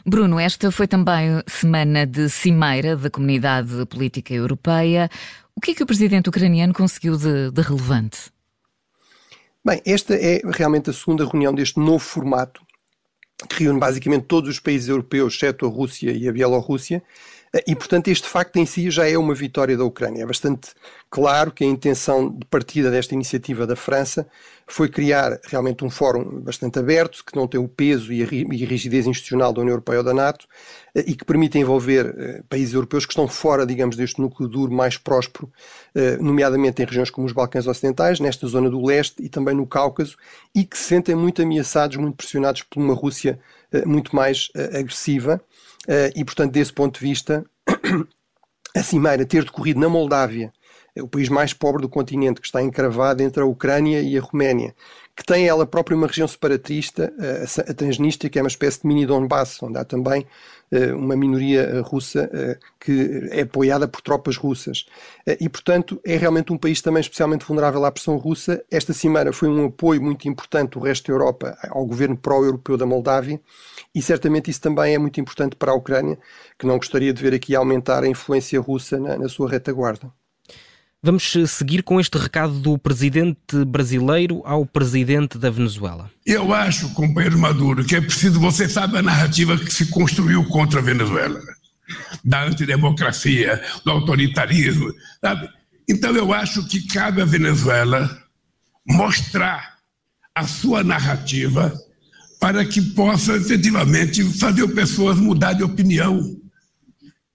Bruno, 0.04 0.38
esta 0.38 0.70
foi 0.70 0.86
também 0.86 1.42
semana 1.46 2.06
de 2.06 2.28
cimeira 2.28 2.96
da 2.96 3.08
comunidade 3.08 3.86
política 3.86 4.34
europeia. 4.34 5.10
O 5.54 5.60
que 5.60 5.72
é 5.72 5.74
que 5.74 5.82
o 5.82 5.86
presidente 5.86 6.28
ucraniano 6.28 6.74
conseguiu 6.74 7.16
de, 7.16 7.50
de 7.50 7.62
relevante? 7.62 8.30
Bem, 9.64 9.80
esta 9.86 10.16
é 10.16 10.40
realmente 10.44 10.90
a 10.90 10.92
segunda 10.92 11.24
reunião 11.24 11.54
deste 11.54 11.78
novo 11.78 12.00
formato, 12.00 12.60
que 13.48 13.62
reúne 13.62 13.78
basicamente 13.78 14.24
todos 14.24 14.50
os 14.50 14.58
países 14.58 14.88
europeus, 14.88 15.34
exceto 15.34 15.64
a 15.64 15.68
Rússia 15.68 16.10
e 16.10 16.28
a 16.28 16.32
Bielorrússia, 16.32 17.00
e, 17.66 17.76
portanto, 17.76 18.08
este 18.08 18.26
facto 18.26 18.56
em 18.56 18.64
si 18.64 18.90
já 18.90 19.08
é 19.08 19.18
uma 19.18 19.34
vitória 19.34 19.76
da 19.76 19.84
Ucrânia. 19.84 20.22
É 20.22 20.26
bastante 20.26 20.70
claro 21.10 21.50
que 21.52 21.62
a 21.62 21.66
intenção 21.66 22.30
de 22.30 22.46
partida 22.46 22.90
desta 22.90 23.14
iniciativa 23.14 23.66
da 23.66 23.76
França 23.76 24.26
foi 24.66 24.88
criar 24.88 25.38
realmente 25.44 25.84
um 25.84 25.90
fórum 25.90 26.40
bastante 26.40 26.78
aberto, 26.78 27.22
que 27.24 27.36
não 27.36 27.46
tem 27.46 27.60
o 27.60 27.68
peso 27.68 28.10
e 28.10 28.22
a 28.22 28.26
rigidez 28.26 29.06
institucional 29.06 29.52
da 29.52 29.60
União 29.60 29.72
Europeia 29.72 29.98
ou 29.98 30.04
da 30.04 30.14
NATO, 30.14 30.46
eh, 30.94 31.04
e 31.06 31.14
que 31.14 31.26
permite 31.26 31.58
envolver 31.58 32.14
eh, 32.16 32.42
países 32.48 32.72
europeus 32.72 33.04
que 33.04 33.12
estão 33.12 33.28
fora, 33.28 33.66
digamos, 33.66 33.96
deste 33.96 34.18
núcleo 34.18 34.48
duro 34.48 34.72
mais 34.72 34.96
próspero, 34.96 35.52
eh, 35.94 36.16
nomeadamente 36.16 36.82
em 36.82 36.86
regiões 36.86 37.10
como 37.10 37.26
os 37.26 37.34
Balcãs 37.34 37.66
Ocidentais, 37.66 38.18
nesta 38.18 38.46
zona 38.46 38.70
do 38.70 38.82
leste 38.82 39.22
e 39.22 39.28
também 39.28 39.54
no 39.54 39.66
Cáucaso, 39.66 40.16
e 40.54 40.64
que 40.64 40.78
se 40.78 40.84
sentem 40.84 41.14
muito 41.14 41.42
ameaçados, 41.42 41.98
muito 41.98 42.16
pressionados 42.16 42.62
por 42.62 42.80
uma 42.80 42.94
Rússia 42.94 43.38
muito 43.86 44.14
mais 44.14 44.50
agressiva 44.78 45.40
e, 46.14 46.24
portanto, 46.24 46.52
desse 46.52 46.72
ponto 46.72 46.98
de 46.98 47.06
vista, 47.06 47.44
a 48.74 48.82
cimeira 48.82 49.26
ter 49.26 49.44
decorrido 49.44 49.80
na 49.80 49.88
Moldávia, 49.88 50.52
o 50.96 51.08
país 51.08 51.28
mais 51.28 51.52
pobre 51.52 51.82
do 51.82 51.88
continente, 51.88 52.40
que 52.40 52.46
está 52.46 52.62
encravado 52.62 53.22
entre 53.22 53.42
a 53.42 53.46
Ucrânia 53.46 54.00
e 54.00 54.16
a 54.16 54.20
Roménia, 54.20 54.74
que 55.14 55.24
tem 55.24 55.46
ela 55.46 55.66
própria 55.66 55.96
uma 55.96 56.06
região 56.06 56.26
separatista, 56.26 57.12
a 57.68 57.74
Transnistria, 57.74 58.30
que 58.30 58.38
é 58.38 58.42
uma 58.42 58.48
espécie 58.48 58.80
de 58.80 58.86
mini 58.86 59.04
Donbass, 59.04 59.62
onde 59.62 59.78
há 59.78 59.84
também 59.84 60.26
uh, 60.72 60.96
uma 60.96 61.14
minoria 61.14 61.82
russa 61.82 62.30
uh, 62.32 62.66
que 62.80 63.28
é 63.30 63.42
apoiada 63.42 63.86
por 63.86 64.00
tropas 64.00 64.36
russas. 64.36 64.86
E, 65.38 65.48
portanto, 65.48 66.00
é 66.04 66.16
realmente 66.16 66.52
um 66.52 66.56
país 66.58 66.80
também 66.80 67.00
especialmente 67.00 67.44
vulnerável 67.44 67.84
à 67.84 67.92
pressão 67.92 68.16
russa. 68.16 68.64
Esta 68.70 68.92
cimeira 68.92 69.32
foi 69.32 69.48
um 69.48 69.66
apoio 69.66 70.02
muito 70.02 70.26
importante 70.28 70.72
do 70.72 70.80
resto 70.80 71.08
da 71.08 71.12
Europa 71.12 71.58
ao 71.68 71.84
governo 71.84 72.16
pró-europeu 72.16 72.76
da 72.76 72.86
Moldávia 72.86 73.40
e 73.94 74.00
certamente 74.00 74.50
isso 74.50 74.60
também 74.60 74.94
é 74.94 74.98
muito 74.98 75.20
importante 75.20 75.56
para 75.56 75.72
a 75.72 75.74
Ucrânia, 75.74 76.18
que 76.58 76.66
não 76.66 76.78
gostaria 76.78 77.12
de 77.12 77.22
ver 77.22 77.34
aqui 77.34 77.54
aumentar 77.54 78.02
a 78.02 78.08
influência 78.08 78.58
russa 78.60 78.98
na, 78.98 79.18
na 79.18 79.28
sua 79.28 79.48
retaguarda. 79.48 80.10
Vamos 81.04 81.32
seguir 81.48 81.82
com 81.82 82.00
este 82.00 82.16
recado 82.16 82.60
do 82.60 82.78
presidente 82.78 83.64
brasileiro 83.66 84.40
ao 84.44 84.64
presidente 84.64 85.36
da 85.36 85.50
Venezuela. 85.50 86.08
Eu 86.24 86.54
acho, 86.54 86.94
companheiro 86.94 87.36
Maduro, 87.36 87.84
que 87.84 87.96
é 87.96 88.00
preciso 88.00 88.38
você 88.38 88.68
saber 88.68 88.98
a 88.98 89.02
narrativa 89.02 89.58
que 89.58 89.74
se 89.74 89.86
construiu 89.86 90.44
contra 90.44 90.78
a 90.78 90.82
Venezuela, 90.82 91.40
da 92.24 92.44
antidemocracia, 92.44 93.60
do 93.84 93.90
autoritarismo, 93.90 94.94
sabe? 95.20 95.48
Então 95.88 96.14
eu 96.14 96.32
acho 96.32 96.68
que 96.68 96.86
cabe 96.86 97.20
à 97.20 97.24
Venezuela 97.24 98.08
mostrar 98.86 99.78
a 100.32 100.46
sua 100.46 100.84
narrativa 100.84 101.76
para 102.38 102.64
que 102.64 102.80
possa 102.80 103.36
efetivamente 103.38 104.22
fazer 104.38 104.68
pessoas 104.68 105.18
mudar 105.18 105.54
de 105.54 105.64
opinião. 105.64 106.40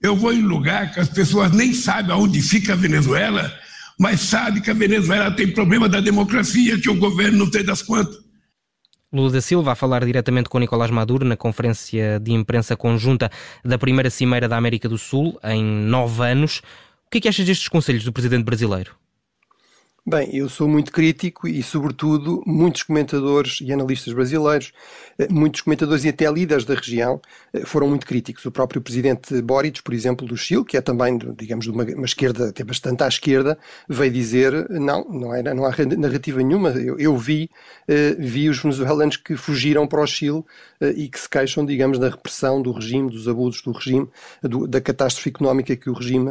Eu 0.01 0.15
vou 0.15 0.31
em 0.31 0.41
lugar 0.41 0.93
que 0.93 0.99
as 0.99 1.09
pessoas 1.09 1.51
nem 1.51 1.73
sabem 1.73 2.11
aonde 2.11 2.41
fica 2.41 2.73
a 2.73 2.75
Venezuela, 2.75 3.51
mas 3.99 4.21
sabem 4.21 4.61
que 4.61 4.69
a 4.69 4.73
Venezuela 4.73 5.31
tem 5.31 5.51
problema 5.51 5.89
da 5.89 5.99
democracia, 5.99 6.79
que 6.79 6.89
o 6.89 6.95
governo 6.95 7.39
não 7.39 7.49
tem 7.49 7.63
das 7.63 7.81
quantas. 7.81 8.27
Lula 9.11 9.31
da 9.31 9.41
Silva 9.41 9.71
a 9.71 9.75
falar 9.75 10.05
diretamente 10.05 10.49
com 10.49 10.59
Nicolás 10.59 10.91
Maduro 10.91 11.25
na 11.25 11.35
conferência 11.35 12.19
de 12.19 12.33
imprensa 12.33 12.75
conjunta 12.75 13.31
da 13.63 13.77
primeira 13.77 14.09
Cimeira 14.09 14.47
da 14.47 14.57
América 14.57 14.87
do 14.87 14.97
Sul 14.97 15.39
em 15.43 15.63
nove 15.63 16.23
anos. 16.23 16.59
O 17.07 17.09
que 17.09 17.17
é 17.17 17.21
que 17.21 17.29
achas 17.29 17.45
destes 17.45 17.67
conselhos 17.67 18.03
do 18.03 18.11
presidente 18.11 18.43
brasileiro? 18.43 18.91
Bem, 20.09 20.33
eu 20.33 20.47
sou 20.47 20.69
muito 20.69 20.89
crítico 20.89 21.49
e, 21.49 21.61
sobretudo, 21.61 22.41
muitos 22.45 22.81
comentadores 22.81 23.59
e 23.59 23.73
analistas 23.73 24.13
brasileiros, 24.13 24.71
eh, 25.19 25.27
muitos 25.29 25.59
comentadores 25.59 26.05
e 26.05 26.07
até 26.07 26.31
líderes 26.31 26.63
da 26.63 26.75
região 26.75 27.19
eh, 27.53 27.65
foram 27.65 27.89
muito 27.89 28.07
críticos. 28.07 28.45
O 28.45 28.51
próprio 28.51 28.79
presidente 28.79 29.41
Boric, 29.41 29.83
por 29.83 29.93
exemplo, 29.93 30.25
do 30.25 30.37
Chile, 30.37 30.63
que 30.63 30.77
é 30.77 30.81
também, 30.81 31.19
digamos, 31.37 31.65
de 31.65 31.71
uma, 31.71 31.83
uma 31.83 32.05
esquerda 32.05 32.47
até 32.47 32.63
bastante 32.63 33.03
à 33.03 33.07
esquerda, 33.09 33.59
veio 33.89 34.09
dizer 34.09 34.69
não, 34.69 35.03
não, 35.09 35.35
era, 35.35 35.53
não 35.53 35.65
há 35.65 35.71
narrativa 35.97 36.41
nenhuma. 36.41 36.69
Eu, 36.69 36.97
eu 36.97 37.17
vi, 37.17 37.49
eh, 37.85 38.15
vi 38.17 38.47
os 38.47 38.59
venezuelanos 38.59 39.17
que 39.17 39.35
fugiram 39.35 39.85
para 39.85 40.01
o 40.01 40.07
Chile 40.07 40.41
e 40.95 41.09
que 41.09 41.19
se 41.19 41.27
queixam, 41.27 41.65
digamos, 41.65 41.99
da 41.99 42.07
repressão 42.07 42.61
do 42.61 42.71
regime, 42.71 43.09
dos 43.09 43.27
abusos 43.27 43.61
do 43.61 43.71
regime, 43.71 44.07
do, 44.41 44.67
da 44.67 44.79
catástrofe 44.79 45.29
económica 45.29 45.75
que 45.75 45.89
o 45.89 45.93
regime 45.93 46.29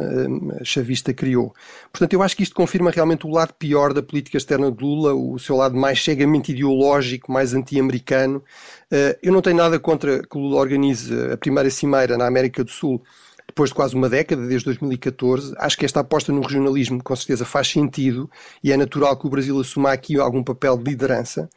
chavista 0.63 1.13
criou. 1.13 1.53
Portanto, 1.91 2.13
eu 2.13 2.23
acho 2.23 2.35
que 2.35 2.43
isto 2.43 2.55
confirma 2.55 2.89
realmente 2.89 3.27
o 3.27 3.29
lado 3.29 3.53
pior 3.67 3.93
da 3.93 4.01
política 4.01 4.37
externa 4.37 4.71
de 4.71 4.81
Lula, 4.81 5.13
o 5.13 5.37
seu 5.37 5.57
lado 5.57 5.75
mais 5.75 6.01
cegamente 6.01 6.53
ideológico, 6.53 7.29
mais 7.29 7.53
anti-americano. 7.53 8.41
Eh, 8.89 9.19
eu 9.21 9.33
não 9.33 9.41
tenho 9.41 9.57
nada 9.57 9.77
contra 9.77 10.23
que 10.25 10.37
Lula 10.37 10.55
organize 10.55 11.13
a 11.33 11.37
primeira 11.37 11.69
cimeira 11.69 12.17
na 12.17 12.25
América 12.25 12.63
do 12.63 12.71
Sul 12.71 13.03
depois 13.45 13.69
de 13.69 13.75
quase 13.75 13.95
uma 13.95 14.07
década, 14.07 14.45
desde 14.45 14.65
2014. 14.65 15.53
Acho 15.57 15.77
que 15.77 15.85
esta 15.85 15.99
aposta 15.99 16.31
no 16.31 16.41
regionalismo 16.41 17.03
com 17.03 17.15
certeza 17.15 17.43
faz 17.43 17.67
sentido 17.67 18.29
e 18.63 18.71
é 18.71 18.77
natural 18.77 19.17
que 19.17 19.27
o 19.27 19.29
Brasil 19.29 19.59
assuma 19.59 19.91
aqui 19.91 20.17
algum 20.17 20.43
papel 20.43 20.77
de 20.77 20.89
liderança. 20.89 21.49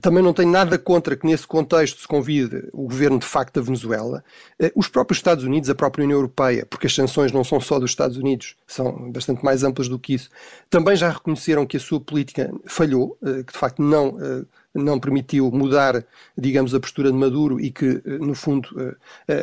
Também 0.00 0.22
não 0.22 0.32
tenho 0.32 0.50
nada 0.50 0.78
contra 0.78 1.16
que 1.16 1.26
nesse 1.26 1.46
contexto 1.46 2.00
se 2.00 2.08
convide 2.08 2.68
o 2.72 2.82
governo 2.82 3.18
de 3.18 3.24
facto 3.26 3.54
da 3.54 3.60
Venezuela, 3.60 4.24
eh, 4.58 4.72
os 4.74 4.88
próprios 4.88 5.18
Estados 5.18 5.44
Unidos, 5.44 5.70
a 5.70 5.74
própria 5.74 6.04
União 6.04 6.18
Europeia, 6.18 6.66
porque 6.66 6.86
as 6.86 6.94
sanções 6.94 7.30
não 7.30 7.44
são 7.44 7.60
só 7.60 7.78
dos 7.78 7.90
Estados 7.90 8.16
Unidos, 8.16 8.56
são 8.66 9.10
bastante 9.12 9.44
mais 9.44 9.62
amplas 9.62 9.88
do 9.88 9.98
que 9.98 10.14
isso, 10.14 10.28
também 10.68 10.96
já 10.96 11.10
reconheceram 11.10 11.66
que 11.66 11.76
a 11.76 11.80
sua 11.80 12.00
política 12.00 12.52
falhou, 12.66 13.16
eh, 13.22 13.42
que 13.44 13.52
de 13.52 13.58
facto 13.58 13.80
não 13.80 14.18
eh, 14.20 14.44
não 14.76 15.00
permitiu 15.00 15.50
mudar, 15.50 16.04
digamos, 16.36 16.74
a 16.74 16.80
postura 16.80 17.10
de 17.10 17.16
Maduro 17.16 17.60
e 17.60 17.70
que, 17.70 18.02
no 18.04 18.34
fundo, 18.34 18.68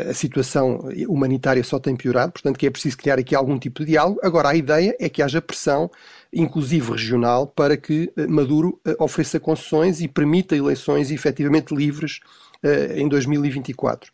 a 0.10 0.14
situação 0.14 0.90
humanitária 1.08 1.64
só 1.64 1.80
tem 1.80 1.96
piorado, 1.96 2.34
portanto 2.34 2.58
que 2.58 2.68
é 2.68 2.70
preciso 2.70 2.98
criar 2.98 3.20
aqui 3.20 3.36
algum 3.36 3.58
tipo 3.58 3.80
de 3.82 3.92
diálogo. 3.92 4.20
Agora, 4.24 4.50
a 4.50 4.56
ideia 4.56 4.96
é 5.00 5.10
que 5.10 5.22
haja 5.22 5.42
pressão 5.42 5.90
inclusive 6.34 6.92
regional, 6.92 7.46
para 7.46 7.78
que 7.78 8.12
eh, 8.18 8.26
Maduro 8.26 8.82
eh, 8.86 8.96
ofereça 9.00 9.40
concessões 9.40 10.02
e 10.02 10.08
permita 10.08 10.56
eleições 10.56 11.12
efetivamente 11.12 11.76
livres 11.76 12.20
em 12.96 13.10
2024. 13.10 14.10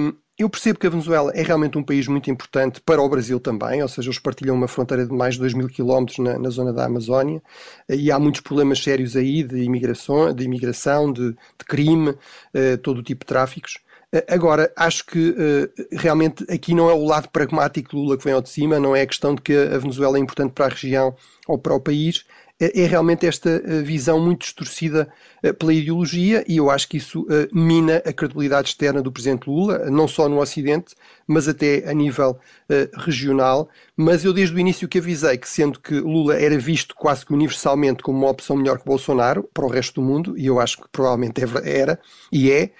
Um, 0.00 0.12
eu 0.38 0.48
percebo 0.48 0.78
que 0.78 0.86
a 0.86 0.90
Venezuela 0.90 1.32
é 1.34 1.42
realmente 1.42 1.76
um 1.76 1.82
país 1.82 2.06
muito 2.06 2.30
importante 2.30 2.80
para 2.80 3.02
o 3.02 3.08
Brasil 3.08 3.40
também, 3.40 3.82
ou 3.82 3.88
seja, 3.88 4.08
eles 4.08 4.20
partilham 4.20 4.54
uma 4.54 4.68
fronteira 4.68 5.04
de 5.04 5.12
mais 5.12 5.34
de 5.34 5.40
2 5.40 5.54
mil 5.54 5.68
quilómetros 5.68 6.18
na, 6.18 6.38
na, 6.38 6.48
zona 6.48 6.72
da 6.72 6.84
Amazónia 6.84 7.42
e 7.88 8.12
há 8.12 8.18
muitos 8.20 8.40
problemas 8.40 8.82
sérios 8.82 9.16
aí 9.16 9.42
de 9.42 9.62
imigração, 9.62 10.32
de, 10.32 10.44
imigração, 10.44 11.12
de, 11.12 11.30
de 11.32 11.64
crime, 11.66 12.10
uh, 12.10 12.78
todo 12.82 12.98
o 12.98 13.02
tipo 13.02 13.24
de 13.24 13.26
tráficos. 13.26 13.80
Eh, 14.12 14.24
agora, 14.28 14.72
acho 14.76 15.04
que 15.06 15.30
uh, 15.30 15.86
realmente 15.92 16.44
aqui 16.50 16.72
não 16.72 16.88
é 16.88 16.94
o 16.94 17.04
lado 17.04 17.28
pragmático 17.28 17.96
Lula 17.96 18.16
que 18.16 18.24
vem 18.24 18.32
ao 18.32 18.40
de 18.40 18.48
cima, 18.48 18.78
não 18.78 18.94
é 18.94 19.02
a 19.02 19.06
questão 19.06 19.34
de 19.34 19.42
que 19.42 19.52
a 19.52 19.76
Venezuela 19.78 20.16
é 20.16 20.20
importante 20.20 20.52
para 20.52 20.66
a 20.66 20.68
região 20.68 21.14
ou 21.48 21.58
para 21.58 21.74
o 21.74 21.80
país, 21.80 22.24
é, 22.60 22.82
é 22.82 22.86
realmente 22.86 23.26
esta 23.26 23.50
eh, 23.50 23.82
visão 23.82 24.20
muito 24.20 24.40
distorcida 24.40 25.08
pela 25.58 25.72
ideologia 25.72 26.44
e 26.48 26.56
eu 26.56 26.68
acho 26.68 26.88
que 26.88 26.96
isso 26.96 27.24
mina 27.52 28.02
a 28.04 28.12
credibilidade 28.12 28.70
externa 28.70 29.00
do 29.00 29.12
Presidente 29.12 29.48
Lula, 29.48 29.88
não 29.88 30.08
só 30.08 30.28
no 30.28 30.40
Ocidente, 30.40 30.96
mas 31.28 31.46
até 31.46 31.88
a 31.88 31.92
nível 31.92 32.38
regional. 32.96 33.68
Mas 33.96 34.24
eu 34.24 34.32
desde 34.32 34.54
o 34.54 34.58
início 34.58 34.88
que 34.88 34.98
avisei 34.98 35.36
que, 35.36 35.48
sendo 35.48 35.78
que 35.78 36.00
Lula 36.00 36.34
era 36.34 36.58
visto 36.58 36.94
quase 36.94 37.24
que 37.24 37.32
universalmente 37.32 38.02
como 38.02 38.18
uma 38.18 38.30
opção 38.30 38.56
melhor 38.56 38.78
que 38.78 38.84
Bolsonaro 38.84 39.48
para 39.52 39.64
o 39.64 39.68
resto 39.68 40.00
do 40.00 40.06
mundo, 40.06 40.36
e 40.36 40.46
eu 40.46 40.58
acho 40.58 40.78
que 40.78 40.88
provavelmente 40.90 41.42
é 41.42 41.80
era 41.80 42.00
e 42.32 42.50
é, 42.50 42.70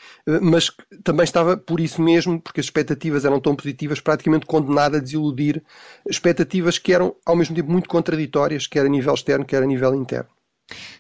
mas 0.41 0.71
também 1.05 1.25
estava 1.25 1.57
por 1.57 1.81
isso 1.81 2.01
mesmo, 2.01 2.41
porque 2.41 2.61
as 2.61 2.67
expectativas 2.67 3.25
eram 3.25 3.41
tão 3.41 3.55
positivas, 3.55 4.01
praticamente 4.01 4.47
condenado 4.47 4.97
a 4.97 5.01
desiludir 5.01 5.63
expectativas 6.09 6.79
que 6.79 6.93
eram 6.93 7.15
ao 7.27 7.37
mesmo 7.37 7.55
tempo 7.55 7.71
muito 7.71 7.89
contraditórias, 7.89 8.67
quer 8.67 8.87
a 8.87 8.89
nível 8.89 9.13
externo, 9.15 9.45
quer 9.45 9.63
a 9.63 9.67
nível 9.67 9.95
interno. 9.95 10.38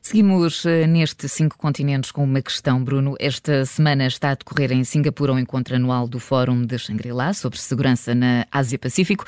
Seguimos 0.03 0.65
uh, 0.65 0.87
neste 0.87 1.29
cinco 1.29 1.57
continentes 1.59 2.11
com 2.11 2.25
uma 2.25 2.41
questão, 2.41 2.83
Bruno. 2.83 3.17
Esta 3.19 3.65
semana 3.65 4.07
está 4.07 4.31
a 4.31 4.35
decorrer 4.35 4.73
em 4.73 4.85
Singapura 4.85 5.33
o 5.33 5.39
encontro 5.39 5.75
anual 5.75 6.09
do 6.09 6.19
Fórum 6.19 6.65
de 6.65 6.79
Shangri-La 6.79 7.35
sobre 7.35 7.59
segurança 7.59 8.15
na 8.15 8.47
Ásia-Pacífico. 8.51 9.25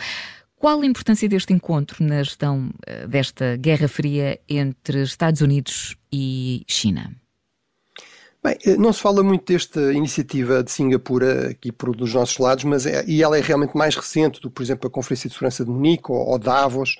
Qual 0.57 0.81
a 0.81 0.87
importância 0.87 1.29
deste 1.29 1.53
encontro 1.53 2.05
na 2.05 2.23
gestão 2.23 2.71
uh, 2.89 3.09
desta 3.09 3.57
Guerra 3.57 3.89
Fria 3.89 4.39
entre 4.49 5.03
Estados 5.03 5.41
Unidos 5.41 5.97
e 6.13 6.65
China? 6.67 7.11
Bem, 8.43 8.57
eh, 8.65 8.77
não 8.77 8.91
se 8.91 9.03
fala 9.03 9.23
muito 9.23 9.45
desta 9.53 9.93
iniciativa 9.93 10.65
de 10.65 10.71
Singapura 10.71 11.51
aqui 11.51 11.71
por 11.71 11.95
dos 11.95 12.15
nossos 12.15 12.39
lados, 12.39 12.65
mas 12.65 12.87
é, 12.87 13.05
e 13.07 13.23
ela 13.23 13.37
é 13.37 13.41
realmente 13.43 13.77
mais 13.77 13.95
recente 13.95 14.41
do 14.41 14.51
por 14.51 14.63
exemplo, 14.63 14.89
a 14.89 14.91
Conferência 14.91 15.29
de 15.29 15.35
Segurança 15.35 15.63
de 15.63 15.71
Munique 15.71 16.11
ou, 16.11 16.17
ou 16.17 16.39
Davos, 16.39 16.97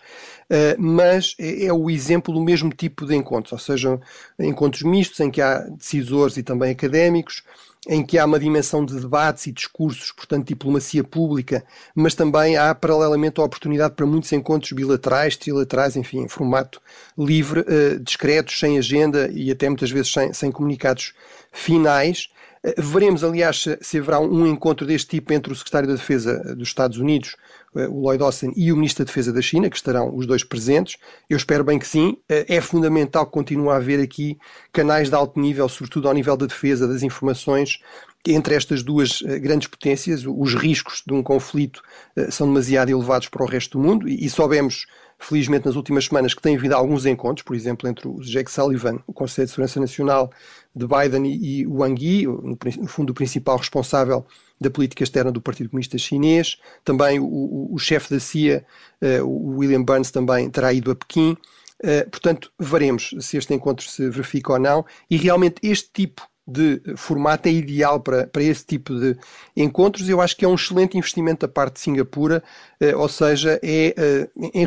uh, 0.51 0.77
mas 0.79 1.35
é, 1.39 1.65
é, 1.65 1.73
o 1.73 1.89
exemplo 1.89 2.35
do 2.35 2.43
mesmo 2.43 2.71
tipo 2.71 3.07
de 3.07 3.17
encontros, 3.17 3.53
ou 3.53 3.59
seja, 3.59 3.99
encontros 4.39 4.83
mistos 4.83 5.19
em 5.21 5.31
que 5.31 5.41
há 5.41 5.61
decisores 5.61 6.37
e 6.37 6.43
também 6.43 6.73
académicos, 6.73 7.43
em 7.89 8.05
que 8.05 8.19
há 8.19 8.27
uma 8.27 8.39
dimensão 8.39 8.85
de 8.85 9.01
debates 9.01 9.47
e 9.47 9.53
discursos, 9.53 10.13
portanto, 10.13 10.47
diplomacia 10.47 11.03
pública, 11.03 11.65
mas 11.95 12.15
também 12.15 12.57
há, 12.57 12.75
paralelamente, 12.75 13.41
a 13.41 13.45
oportunidade 13.45 13.95
para 13.95 14.05
muitos 14.05 14.31
encontros 14.33 14.73
bilaterais, 14.73 15.37
trilaterais, 15.37 15.97
enfim, 15.97 16.21
em 16.21 16.29
formato 16.29 16.81
livre, 17.17 17.61
uh, 17.61 17.99
discretos, 18.01 18.59
sem 18.59 18.77
agenda 18.77 19.31
e 19.33 19.51
até 19.51 19.69
muitas 19.69 19.91
vezes 19.91 20.13
sem, 20.13 20.33
sem 20.33 20.53
comunicados 20.53 21.15
finais. 21.51 22.29
Uh, 22.65 22.83
veremos, 22.83 23.25
aliás, 23.25 23.65
se 23.81 23.99
haverá 23.99 24.21
um 24.21 24.47
encontro 24.47 24.87
deste 24.87 25.09
tipo 25.09 25.33
entre 25.33 25.53
o 25.53 25.57
Secretário 25.57 25.89
da 25.89 25.95
Defesa 25.95 26.55
dos 26.55 26.69
Estados 26.69 26.99
Unidos, 26.99 27.37
uh, 27.75 27.91
o 27.91 28.03
Lloyd 28.03 28.23
Austin, 28.23 28.53
e 28.57 28.73
o 28.73 28.77
Ministro 28.77 29.05
da 29.05 29.09
Defesa 29.09 29.33
da 29.33 29.41
China, 29.41 29.71
que 29.71 29.77
estarão 29.77 30.15
os 30.15 30.27
dois 30.27 30.45
presentes. 30.45 30.97
Eu 31.29 31.37
espero 31.37 31.65
bem 31.65 31.79
que 31.79 31.87
sim. 31.87 32.17
É 32.29 32.61
fundamental 32.61 33.27
que 33.27 33.33
continue 33.33 33.71
a 33.71 33.77
haver 33.77 34.01
aqui 34.01 34.39
canais 34.73 35.09
de 35.09 35.15
alto 35.15 35.39
nível, 35.41 35.69
sobretudo 35.69 36.09
ao 36.09 36.15
nível 36.15 36.37
da 36.37 36.47
defesa, 36.47 36.87
das 36.87 37.03
informações, 37.03 37.79
entre 38.27 38.55
estas 38.55 38.83
duas 38.83 39.23
grandes 39.23 39.67
potências, 39.67 40.25
os 40.27 40.55
riscos 40.55 41.03
de 41.07 41.15
um 41.15 41.23
conflito 41.23 41.83
são 42.31 42.47
demasiado 42.47 42.91
elevados 42.91 43.29
para 43.29 43.43
o 43.43 43.47
resto 43.47 43.79
do 43.79 43.85
mundo 43.85 44.07
e 44.07 44.29
soubemos 44.29 44.87
felizmente 45.21 45.67
nas 45.67 45.77
últimas 45.77 46.07
semanas 46.07 46.33
que 46.33 46.41
tem 46.41 46.57
havido 46.57 46.75
alguns 46.75 47.05
encontros, 47.05 47.45
por 47.45 47.55
exemplo, 47.55 47.89
entre 47.89 48.09
o 48.09 48.21
Jake 48.21 48.51
Sullivan, 48.51 48.99
o 49.07 49.13
Conselho 49.13 49.47
de 49.47 49.53
Segurança 49.53 49.79
Nacional 49.79 50.33
de 50.75 50.87
Biden 50.87 51.27
e, 51.27 51.67
o 51.67 51.81
Wang 51.81 52.03
Yi, 52.03 52.27
no, 52.27 52.59
no 52.79 52.89
fundo 52.89 53.11
o 53.11 53.15
principal 53.15 53.59
responsável 53.59 54.27
da 54.59 54.71
política 54.71 55.05
externa 55.05 55.31
do 55.31 55.41
Partido 55.41 55.69
Comunista 55.69 55.99
Chinês, 55.99 56.57
também 56.83 57.21
o, 57.21 57.25
o, 57.25 57.75
o 57.75 57.79
chefe 57.79 58.15
da 58.15 58.19
CIA, 58.19 58.65
uh, 59.03 59.25
o 59.25 59.59
William 59.59 59.83
Burns, 59.83 60.11
também 60.11 60.49
terá 60.49 60.73
ido 60.73 60.91
a 60.91 60.95
Pequim. 60.95 61.37
Uh, 61.83 62.09
portanto, 62.11 62.51
veremos 62.59 63.15
se 63.21 63.37
este 63.37 63.53
encontro 63.55 63.87
se 63.87 64.09
verifica 64.09 64.55
ou 64.55 64.59
não. 64.59 64.85
E 65.11 65.17
realmente 65.17 65.57
este 65.63 65.91
tipo 65.93 66.27
de 66.51 66.83
formato 66.97 67.49
é 67.49 67.53
ideal 67.53 68.01
para, 68.01 68.27
para 68.27 68.43
esse 68.43 68.65
tipo 68.65 68.99
de 68.99 69.17
encontros. 69.57 70.09
Eu 70.09 70.21
acho 70.21 70.37
que 70.37 70.45
é 70.45 70.49
um 70.49 70.55
excelente 70.55 70.99
investimento 70.99 71.47
da 71.47 71.53
parte 71.53 71.75
de 71.75 71.81
Singapura, 71.81 72.43
eh, 72.81 72.95
ou 72.95 73.09
seja, 73.09 73.61
é, 73.63 73.95
eh, 73.97 74.29
em, 74.55 74.67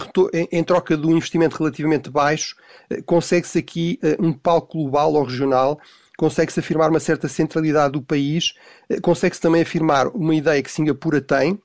em, 0.52 0.64
troca 0.64 0.96
de 0.96 1.06
um 1.06 1.16
investimento 1.16 1.58
relativamente 1.58 2.10
baixo, 2.10 2.56
eh, 2.90 3.02
consegue-se 3.02 3.60
aqui 3.60 4.00
um 4.20 4.34
palco 4.34 4.78
global 4.78 5.14
ou 5.14 5.24
regional 5.24 5.80
consegue-se 6.16 6.60
afirmar 6.60 6.92
uma 6.92 7.00
certa 7.00 7.28
centralidade 7.28 7.94
do 7.94 8.02
país, 8.02 8.54
consegue-se 9.02 9.42
também 9.42 9.64
afirmar 9.64 10.08
uma 10.10 10.36
ideia 10.36 10.62
que 10.62 10.72
Singapura 10.72 11.20
tem, 11.20 11.60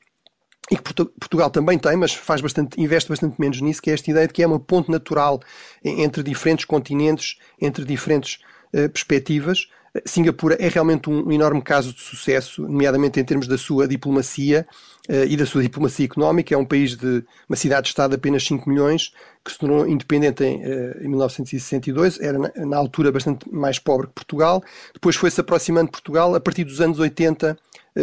e 0.70 0.76
que 0.76 0.82
Portugal 0.82 1.50
também 1.50 1.78
tem, 1.78 1.96
mas 1.96 2.12
faz 2.12 2.40
bastante, 2.40 2.80
investe 2.80 3.08
bastante 3.08 3.40
menos 3.40 3.60
nisso, 3.60 3.80
que 3.80 3.90
é 3.90 3.94
esta 3.94 4.10
ideia 4.10 4.26
de 4.26 4.32
que 4.32 4.42
é 4.42 4.46
uma 4.46 4.60
ponte 4.60 4.90
natural 4.90 5.40
entre 5.82 6.22
diferentes 6.22 6.64
continentes, 6.64 7.38
entre 7.60 7.84
diferentes 7.84 8.38
uh, 8.74 8.88
perspectivas, 8.90 9.68
Singapura 10.04 10.56
é 10.60 10.68
realmente 10.68 11.08
um 11.08 11.30
enorme 11.32 11.62
caso 11.62 11.92
de 11.92 12.00
sucesso, 12.00 12.62
nomeadamente 12.62 13.18
em 13.18 13.24
termos 13.24 13.46
da 13.46 13.56
sua 13.56 13.88
diplomacia 13.88 14.66
uh, 15.08 15.24
e 15.26 15.36
da 15.36 15.46
sua 15.46 15.62
diplomacia 15.62 16.04
económica. 16.04 16.54
É 16.54 16.58
um 16.58 16.64
país 16.64 16.96
de 16.96 17.24
uma 17.48 17.56
cidade-estado 17.56 18.10
de 18.10 18.16
apenas 18.16 18.44
5 18.44 18.68
milhões, 18.68 19.12
que 19.44 19.52
se 19.52 19.58
tornou 19.58 19.88
independente 19.88 20.44
em, 20.44 20.56
uh, 20.56 21.02
em 21.02 21.08
1962, 21.08 22.20
era 22.20 22.38
na, 22.38 22.52
na, 22.66 22.76
altura 22.76 23.10
bastante 23.10 23.50
mais 23.50 23.78
pobre 23.78 24.06
que 24.08 24.14
Portugal. 24.14 24.62
Depois 24.92 25.16
foi-se 25.16 25.40
aproximando 25.40 25.86
de 25.86 25.92
Portugal, 25.92 26.34
a 26.34 26.40
partir 26.40 26.64
dos 26.64 26.80
anos 26.80 26.98
80 26.98 27.52
uh, 27.52 27.56
eh, 27.56 27.56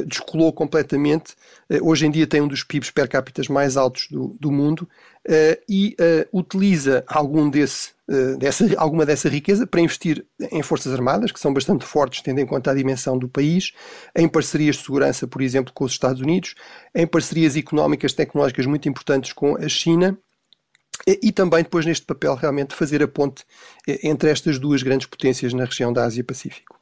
descolou 0.04 0.52
completamente. 0.52 1.36
hoje 1.82 2.06
em 2.06 2.12
dia 2.12 2.28
tem 2.28 2.42
um 2.42 2.48
dos 2.48 2.64
PIBs 2.64 2.92
per 2.92 3.08
capita 3.08 3.42
mais 3.50 3.78
altos 3.78 4.08
do, 4.10 4.36
do 4.40 4.52
mundo 4.52 4.88
e 5.70 5.96
utiliza 6.34 7.04
algum 7.08 7.50
desse 7.50 7.96
eh, 8.08 8.36
dessa, 8.38 8.66
alguma 8.78 9.06
dessa 9.06 9.28
riqueza 9.28 9.66
para 9.66 9.82
investir 9.82 10.26
em 10.52 10.62
Forças 10.62 10.94
Armadas, 10.94 11.32
que 11.32 11.40
são 11.40 11.54
bastante 11.54 11.86
fortes, 11.86 12.22
tendo 12.22 12.40
em 12.40 12.46
conta 12.46 12.72
a 12.72 12.76
dimensão 12.76 13.18
do 13.18 13.28
país, 13.28 13.72
em 14.16 14.28
parcerias 14.28 14.76
de 14.76 14.84
segurança, 14.84 15.28
por 15.28 15.42
exemplo, 15.42 15.74
com 15.74 15.86
os 15.86 15.92
Estados 15.92 16.22
Unidos, 16.22 16.56
em 16.94 17.08
parcerias 17.08 17.56
económicas, 17.58 18.14
tecnológicas 18.14 18.66
muito 18.66 18.88
importantes 18.88 19.34
com 19.34 19.56
a 19.58 19.68
China. 19.68 20.18
E 21.08 21.32
também 21.32 21.62
depois 21.62 21.86
neste 21.86 22.06
papel 22.06 22.36
realmente 22.36 22.74
fazer 22.74 23.04
a 23.04 23.08
ponte 23.08 23.44
eh, 23.88 24.00
entre 24.08 24.30
estas 24.30 24.60
duas 24.60 24.82
grandes 24.84 25.08
potências 25.08 25.54
na 25.54 25.66
região 25.66 25.92
da 25.92 26.06
Ásia-Pacífico. 26.06 26.75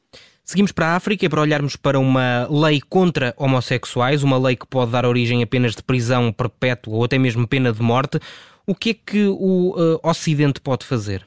Seguimos 0.44 0.74
para 0.74 0.88
a 0.88 0.96
África 0.96 1.30
para 1.30 1.40
olharmos 1.40 1.76
para 1.78 1.98
uma 1.98 2.48
lei 2.50 2.82
contra 2.82 3.34
homossexuais, 3.38 4.24
uma 4.24 4.38
lei 4.38 4.58
que 4.58 4.68
pode 4.68 4.92
dar 4.92 5.06
origem 5.06 5.42
a 5.42 5.48
penas 5.48 5.74
de 5.74 5.82
prisão 5.82 6.34
perpétua 6.34 6.96
ou 6.96 7.04
até 7.06 7.18
mesmo 7.18 7.48
pena 7.48 7.72
de 7.72 7.82
morte. 7.82 8.20
O 8.68 8.76
que 8.76 8.90
é 8.90 8.94
que 8.94 9.26
o 9.26 9.76
uh, 9.78 10.00
Ocidente 10.04 10.60
pode 10.60 10.86
fazer? 10.86 11.26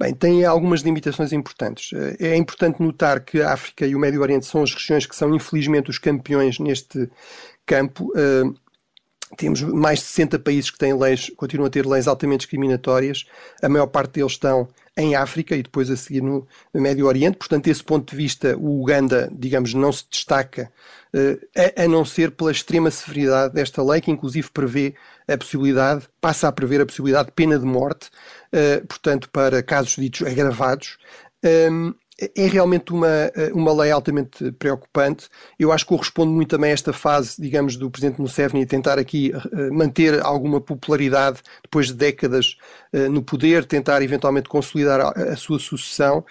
Bem, 0.00 0.14
tem 0.14 0.44
algumas 0.44 0.80
limitações 0.80 1.32
importantes. 1.32 1.90
Eh, 1.92 2.28
é 2.28 2.36
importante 2.36 2.80
notar 2.80 3.20
que 3.20 3.42
a 3.42 3.52
África 3.52 3.84
e 3.84 3.96
o 3.96 3.98
Médio 3.98 4.20
Oriente 4.22 4.46
são 4.46 4.62
as 4.62 4.72
regiões 4.72 5.06
que 5.06 5.16
são, 5.16 5.34
infelizmente, 5.34 5.90
os 5.90 5.98
campeões 5.98 6.60
neste 6.60 7.10
campo. 7.66 8.12
Uh, 8.12 8.54
temos 9.36 9.62
mais 9.62 10.00
de 10.00 10.06
60 10.06 10.38
países 10.38 10.70
que 10.70 10.78
têm 10.78 10.94
leis, 10.94 11.30
continuam 11.36 11.66
a 11.66 11.70
ter 11.70 11.86
leis 11.86 12.08
altamente 12.08 12.40
discriminatórias. 12.40 13.26
A 13.62 13.68
maior 13.68 13.86
parte 13.86 14.14
deles 14.14 14.32
estão 14.32 14.68
em 14.96 15.14
África 15.14 15.54
e 15.54 15.62
depois 15.62 15.90
a 15.90 15.96
seguir 15.96 16.22
no, 16.22 16.46
Médio 16.74 17.06
Oriente. 17.06 17.36
Portanto, 17.36 17.64
desse 17.64 17.84
ponto 17.84 18.10
de 18.10 18.16
vista, 18.16 18.56
o 18.56 18.80
Uganda, 18.80 19.30
digamos, 19.32 19.74
não 19.74 19.92
se 19.92 20.04
destaca, 20.10 20.72
a, 21.76 21.84
a 21.84 21.88
não 21.88 22.04
ser 22.04 22.32
pela 22.32 22.50
extrema 22.50 22.90
severidade 22.90 23.54
desta 23.54 23.82
lei, 23.82 24.00
que 24.00 24.10
inclusive 24.10 24.50
prevê 24.50 24.94
a 25.28 25.36
possibilidade, 25.36 26.08
passa 26.20 26.48
a 26.48 26.52
prever 26.52 26.80
a 26.80 26.86
possibilidade 26.86 27.26
de 27.26 27.32
pena 27.32 27.58
de 27.58 27.64
morte, 27.64 28.10
portanto, 28.88 29.30
para 29.30 29.62
casos 29.62 29.94
ditos 29.96 30.26
agravados. 30.26 30.98
Um, 31.44 31.94
é 32.36 32.46
realmente 32.46 32.92
uma, 32.92 33.30
uma 33.52 33.72
lei 33.72 33.90
altamente 33.90 34.50
preocupante. 34.52 35.28
Eu 35.58 35.70
acho 35.70 35.84
que 35.84 35.90
corresponde 35.90 36.32
muito 36.32 36.50
também 36.50 36.70
a 36.70 36.74
esta 36.74 36.92
fase, 36.92 37.40
digamos, 37.40 37.76
do 37.76 37.90
Presidente 37.90 38.20
Museveni 38.20 38.66
tentar 38.66 38.98
aqui 38.98 39.32
uh, 39.34 39.72
manter 39.72 40.20
alguma 40.20 40.60
popularidade 40.60 41.40
depois 41.62 41.86
de 41.86 41.94
décadas 41.94 42.56
no 43.10 43.22
poder, 43.22 43.66
tentar 43.66 44.00
eventualmente 44.00 44.48
consolidar 44.48 45.00
a, 45.00 45.36
sua 45.36 45.58
sucessão. 45.58 46.24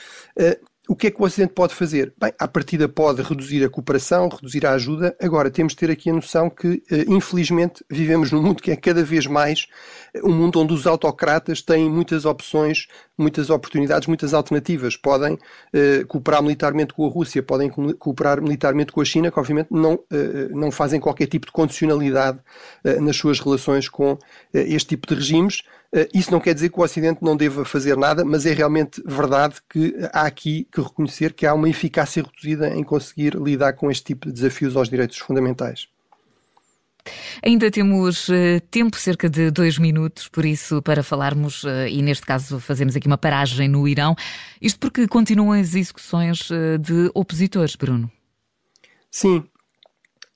O 0.87 0.95
que 0.95 1.07
é 1.07 1.11
que 1.11 1.21
o 1.21 1.25
Ocidente 1.25 1.53
pode 1.53 1.75
fazer? 1.75 2.13
Bem, 2.17 2.31
à 2.39 2.47
partida 2.47 2.87
pode 2.87 3.21
reduzir 3.21 3.61
a 3.63 3.69
cooperação, 3.69 4.29
reduzir 4.29 4.65
a 4.65 4.71
ajuda. 4.71 5.13
Agora, 5.21 5.51
temos 5.51 5.73
de 5.73 5.79
ter 5.79 5.91
aqui 5.91 6.09
a 6.09 6.13
noção 6.13 6.49
que, 6.49 6.81
eh, 6.89 7.03
infelizmente, 7.09 7.83
vivemos 7.89 8.31
num 8.31 8.41
mundo 8.41 8.63
que 8.63 8.71
é 8.71 8.75
cada 8.77 9.03
vez 9.03 9.27
mais 9.27 9.67
eh, 10.13 10.21
um 10.23 10.33
mundo 10.33 10.61
onde 10.61 10.73
os 10.73 10.87
autocratas 10.87 11.61
têm 11.61 11.89
muitas 11.89 12.23
opções, 12.23 12.87
muitas 13.17 13.49
oportunidades, 13.49 14.07
muitas 14.07 14.33
alternativas. 14.33 14.95
Podem 14.95 15.37
eh, 15.73 16.03
cooperar 16.07 16.41
militarmente 16.41 16.93
com 16.93 17.05
a 17.05 17.09
Rússia, 17.09 17.41
podem 17.41 17.69
cooperar 17.69 18.41
militarmente 18.41 18.91
com 18.91 19.01
a 19.01 19.05
China, 19.05 19.31
que 19.31 19.39
obviamente 19.39 19.69
não, 19.71 19.99
não 20.51 20.71
fazem 20.71 20.99
qualquer 20.99 21.27
tipo 21.27 21.45
de 21.45 21.51
condicionalidade 21.51 22.39
nas 23.01 23.15
suas 23.15 23.39
relações 23.39 23.89
com 23.89 24.17
este 24.53 24.89
tipo 24.89 25.07
de 25.07 25.15
regimes. 25.15 25.63
Eh, 25.93 26.09
isso 26.13 26.31
não 26.31 26.39
quer 26.39 26.53
dizer 26.53 26.69
que 26.69 26.79
o 26.79 26.83
Ocidente 26.83 27.23
não 27.23 27.35
deva 27.35 27.63
fazer 27.63 27.95
nada, 27.97 28.25
mas 28.25 28.45
é 28.45 28.53
realmente 28.53 29.01
verdade 29.05 29.55
que 29.69 29.95
há 30.11 30.23
aqui 30.23 30.67
que 30.71 30.81
reconhecer 30.81 31.33
que 31.33 31.45
há 31.45 31.53
uma 31.53 31.69
eficácia 31.69 32.23
reduzida 32.23 32.69
em 32.75 32.83
conseguir 32.83 33.35
lidar 33.35 33.73
com 33.73 33.89
este 33.89 34.03
tipo 34.05 34.27
de 34.27 34.33
desafios 34.33 34.75
aos 34.75 34.89
direitos 34.89 35.17
fundamentais. 35.17 35.87
Ainda 37.43 37.69
temos 37.71 38.29
uh, 38.29 38.59
tempo, 38.69 38.97
cerca 38.97 39.29
de 39.29 39.51
dois 39.51 39.77
minutos, 39.77 40.27
por 40.27 40.45
isso, 40.45 40.81
para 40.81 41.03
falarmos, 41.03 41.63
uh, 41.63 41.87
e 41.89 42.01
neste 42.01 42.25
caso 42.25 42.59
fazemos 42.59 42.95
aqui 42.95 43.07
uma 43.07 43.17
paragem 43.17 43.67
no 43.67 43.87
Irão. 43.87 44.15
Isto 44.61 44.79
porque 44.79 45.07
continuam 45.07 45.51
as 45.59 45.75
execuções 45.75 46.49
uh, 46.49 46.77
de 46.79 47.09
opositores, 47.13 47.75
Bruno. 47.75 48.11
Sim, 49.09 49.43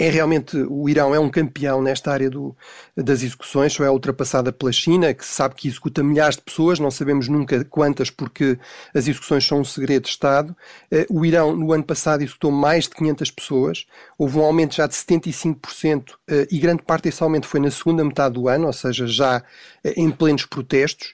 é 0.02 0.10
realmente 0.10 0.58
o 0.58 0.90
Irão 0.90 1.14
é 1.14 1.20
um 1.20 1.30
campeão 1.30 1.80
nesta 1.80 2.12
área 2.12 2.28
do, 2.28 2.58
das 2.98 3.22
execuções, 3.22 3.72
só 3.72 3.84
é 3.84 3.92
ultrapassada 3.92 4.52
pela 4.52 4.72
China, 4.72 5.14
que 5.14 5.24
sabe 5.24 5.54
que 5.54 5.68
executa 5.68 6.02
milhares 6.02 6.38
de 6.38 6.42
pessoas, 6.42 6.80
não 6.80 6.90
sabemos 6.90 7.28
nunca 7.28 7.64
quantas, 7.66 8.10
porque 8.10 8.58
as 8.96 9.08
execuções 9.08 9.46
são 9.46 9.60
um 9.60 9.64
segredo 9.64 10.06
de 10.06 10.10
Estado. 10.10 10.58
Eh, 10.90 11.06
o 11.08 11.24
Irão, 11.24 11.56
no 11.56 11.72
ano 11.72 11.84
passado, 11.84 12.24
executou 12.24 12.50
mais 12.52 12.86
de 12.86 12.96
500 12.96 13.30
pessoas, 13.30 13.86
houve 14.18 14.40
um 14.40 14.44
aumento 14.44 14.74
já 14.74 14.88
de 14.88 14.96
75%, 14.96 16.18
eh, 16.28 16.48
e 16.50 16.58
grande 16.58 16.82
parte 16.82 17.04
desse 17.04 17.22
aumento 17.22 17.46
foi 17.46 17.60
na 17.60 17.70
segunda 17.70 18.04
metade 18.04 18.34
do 18.34 18.48
ano, 18.48 18.66
ou 18.66 18.74
seja, 18.74 19.06
já 19.06 19.44
em 19.84 20.12
plenos 20.12 20.46
protestos. 20.46 21.14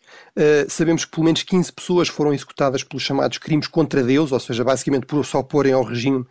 Sabemos 0.68 1.06
que 1.06 1.12
pelo 1.12 1.26
menos 1.26 1.44
15 1.44 1.72
pessoas 1.72 2.08
foram 2.08 2.34
executadas 2.34 2.84
pelos 2.84 3.04
chamados 3.04 3.38
crimes 3.38 3.68
contra 3.68 4.04
Deus, 4.04 4.32
ou 4.32 4.40
seja, 4.40 4.64
basicamente 4.64 5.06
por 5.06 5.26
se 5.26 5.38
oporem 5.38 5.74
ao 5.74 5.84
regime 5.84 6.26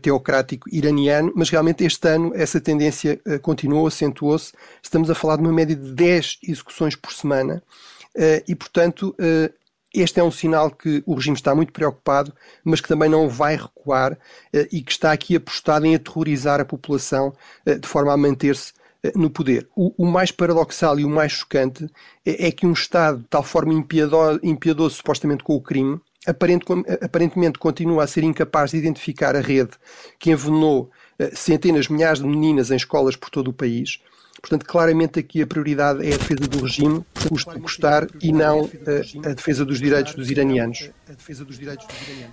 teocrático 0.00 0.68
iraniano, 0.72 1.32
mas 1.34 1.50
realmente 1.50 1.84
este 1.84 2.08
ano 2.08 2.32
essa 2.34 2.60
tendência 2.60 3.20
continuou, 3.42 3.86
acentuou-se. 3.86 4.52
Estamos 4.82 5.10
a 5.10 5.14
falar 5.14 5.36
de 5.36 5.42
uma 5.42 5.52
média 5.52 5.74
de 5.74 5.92
10 5.92 6.38
execuções 6.44 6.94
por 6.94 7.12
semana 7.12 7.62
e, 8.46 8.54
portanto, 8.54 9.16
este 9.94 10.20
é 10.20 10.24
um 10.24 10.30
sinal 10.30 10.70
que 10.70 11.02
o 11.04 11.14
regime 11.14 11.36
está 11.36 11.54
muito 11.54 11.72
preocupado, 11.72 12.32
mas 12.64 12.80
que 12.80 12.88
também 12.88 13.10
não 13.10 13.28
vai 13.28 13.56
recuar 13.56 14.16
e 14.70 14.80
que 14.80 14.92
está 14.92 15.12
aqui 15.12 15.36
apostado 15.36 15.84
em 15.84 15.94
aterrorizar 15.94 16.60
a 16.60 16.64
população 16.64 17.34
de 17.66 17.86
forma 17.88 18.12
a 18.12 18.16
manter-se 18.16 18.72
no 19.16 19.30
poder. 19.30 19.68
O, 19.74 20.04
o, 20.04 20.06
mais 20.06 20.30
paradoxal 20.30 20.98
e 20.98 21.04
o 21.04 21.10
mais 21.10 21.32
chocante 21.32 21.86
é, 22.24 22.48
é 22.48 22.52
que 22.52 22.66
um 22.66 22.72
Estado 22.72 23.18
de 23.18 23.28
tal 23.28 23.42
forma 23.42 23.74
impiedoso, 23.74 24.38
impiedoso 24.42 24.96
supostamente 24.96 25.42
com 25.42 25.54
o 25.54 25.60
crime, 25.60 26.00
aparentemente 27.02 27.58
continua 27.58 28.04
a 28.04 28.06
ser 28.06 28.22
incapaz 28.22 28.70
de 28.70 28.76
identificar 28.76 29.34
a 29.34 29.40
rede 29.40 29.72
que 30.18 30.30
envenenou 30.30 30.90
eh, 31.18 31.32
centenas, 31.34 31.88
milhares 31.88 32.20
de 32.20 32.26
meninas 32.26 32.70
em 32.70 32.76
escolas 32.76 33.16
por 33.16 33.28
todo 33.28 33.48
o 33.48 33.52
país. 33.52 33.98
Portanto, 34.40 34.64
claramente 34.64 35.18
aqui 35.20 35.42
a 35.42 35.46
prioridade 35.46 36.04
é 36.04 36.14
a 36.14 36.16
defesa 36.16 36.48
do 36.48 36.62
regime, 36.62 37.04
custe 37.28 37.50
custar, 37.60 38.08
e 38.20 38.32
não 38.32 38.64
a, 38.64 38.90
eh, 38.90 39.30
a, 39.30 39.34
defesa 39.34 39.64
dos 39.64 39.78
direitos 39.78 40.14
dos 40.14 40.30
iranianos. 40.30 40.90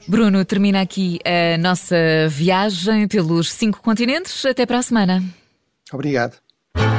Bruno, 0.07 0.45
termina 0.45 0.81
aqui 0.81 1.19
a 1.25 1.57
nossa 1.57 1.95
viagem 2.29 3.07
pelos 3.07 3.51
cinco 3.51 3.81
continentes. 3.81 4.45
Até 4.45 4.65
para 4.65 4.79
a 4.79 4.83
semana. 4.83 5.23
Obrigado. 5.91 6.48
Thank 6.75 6.93
you. 6.93 6.98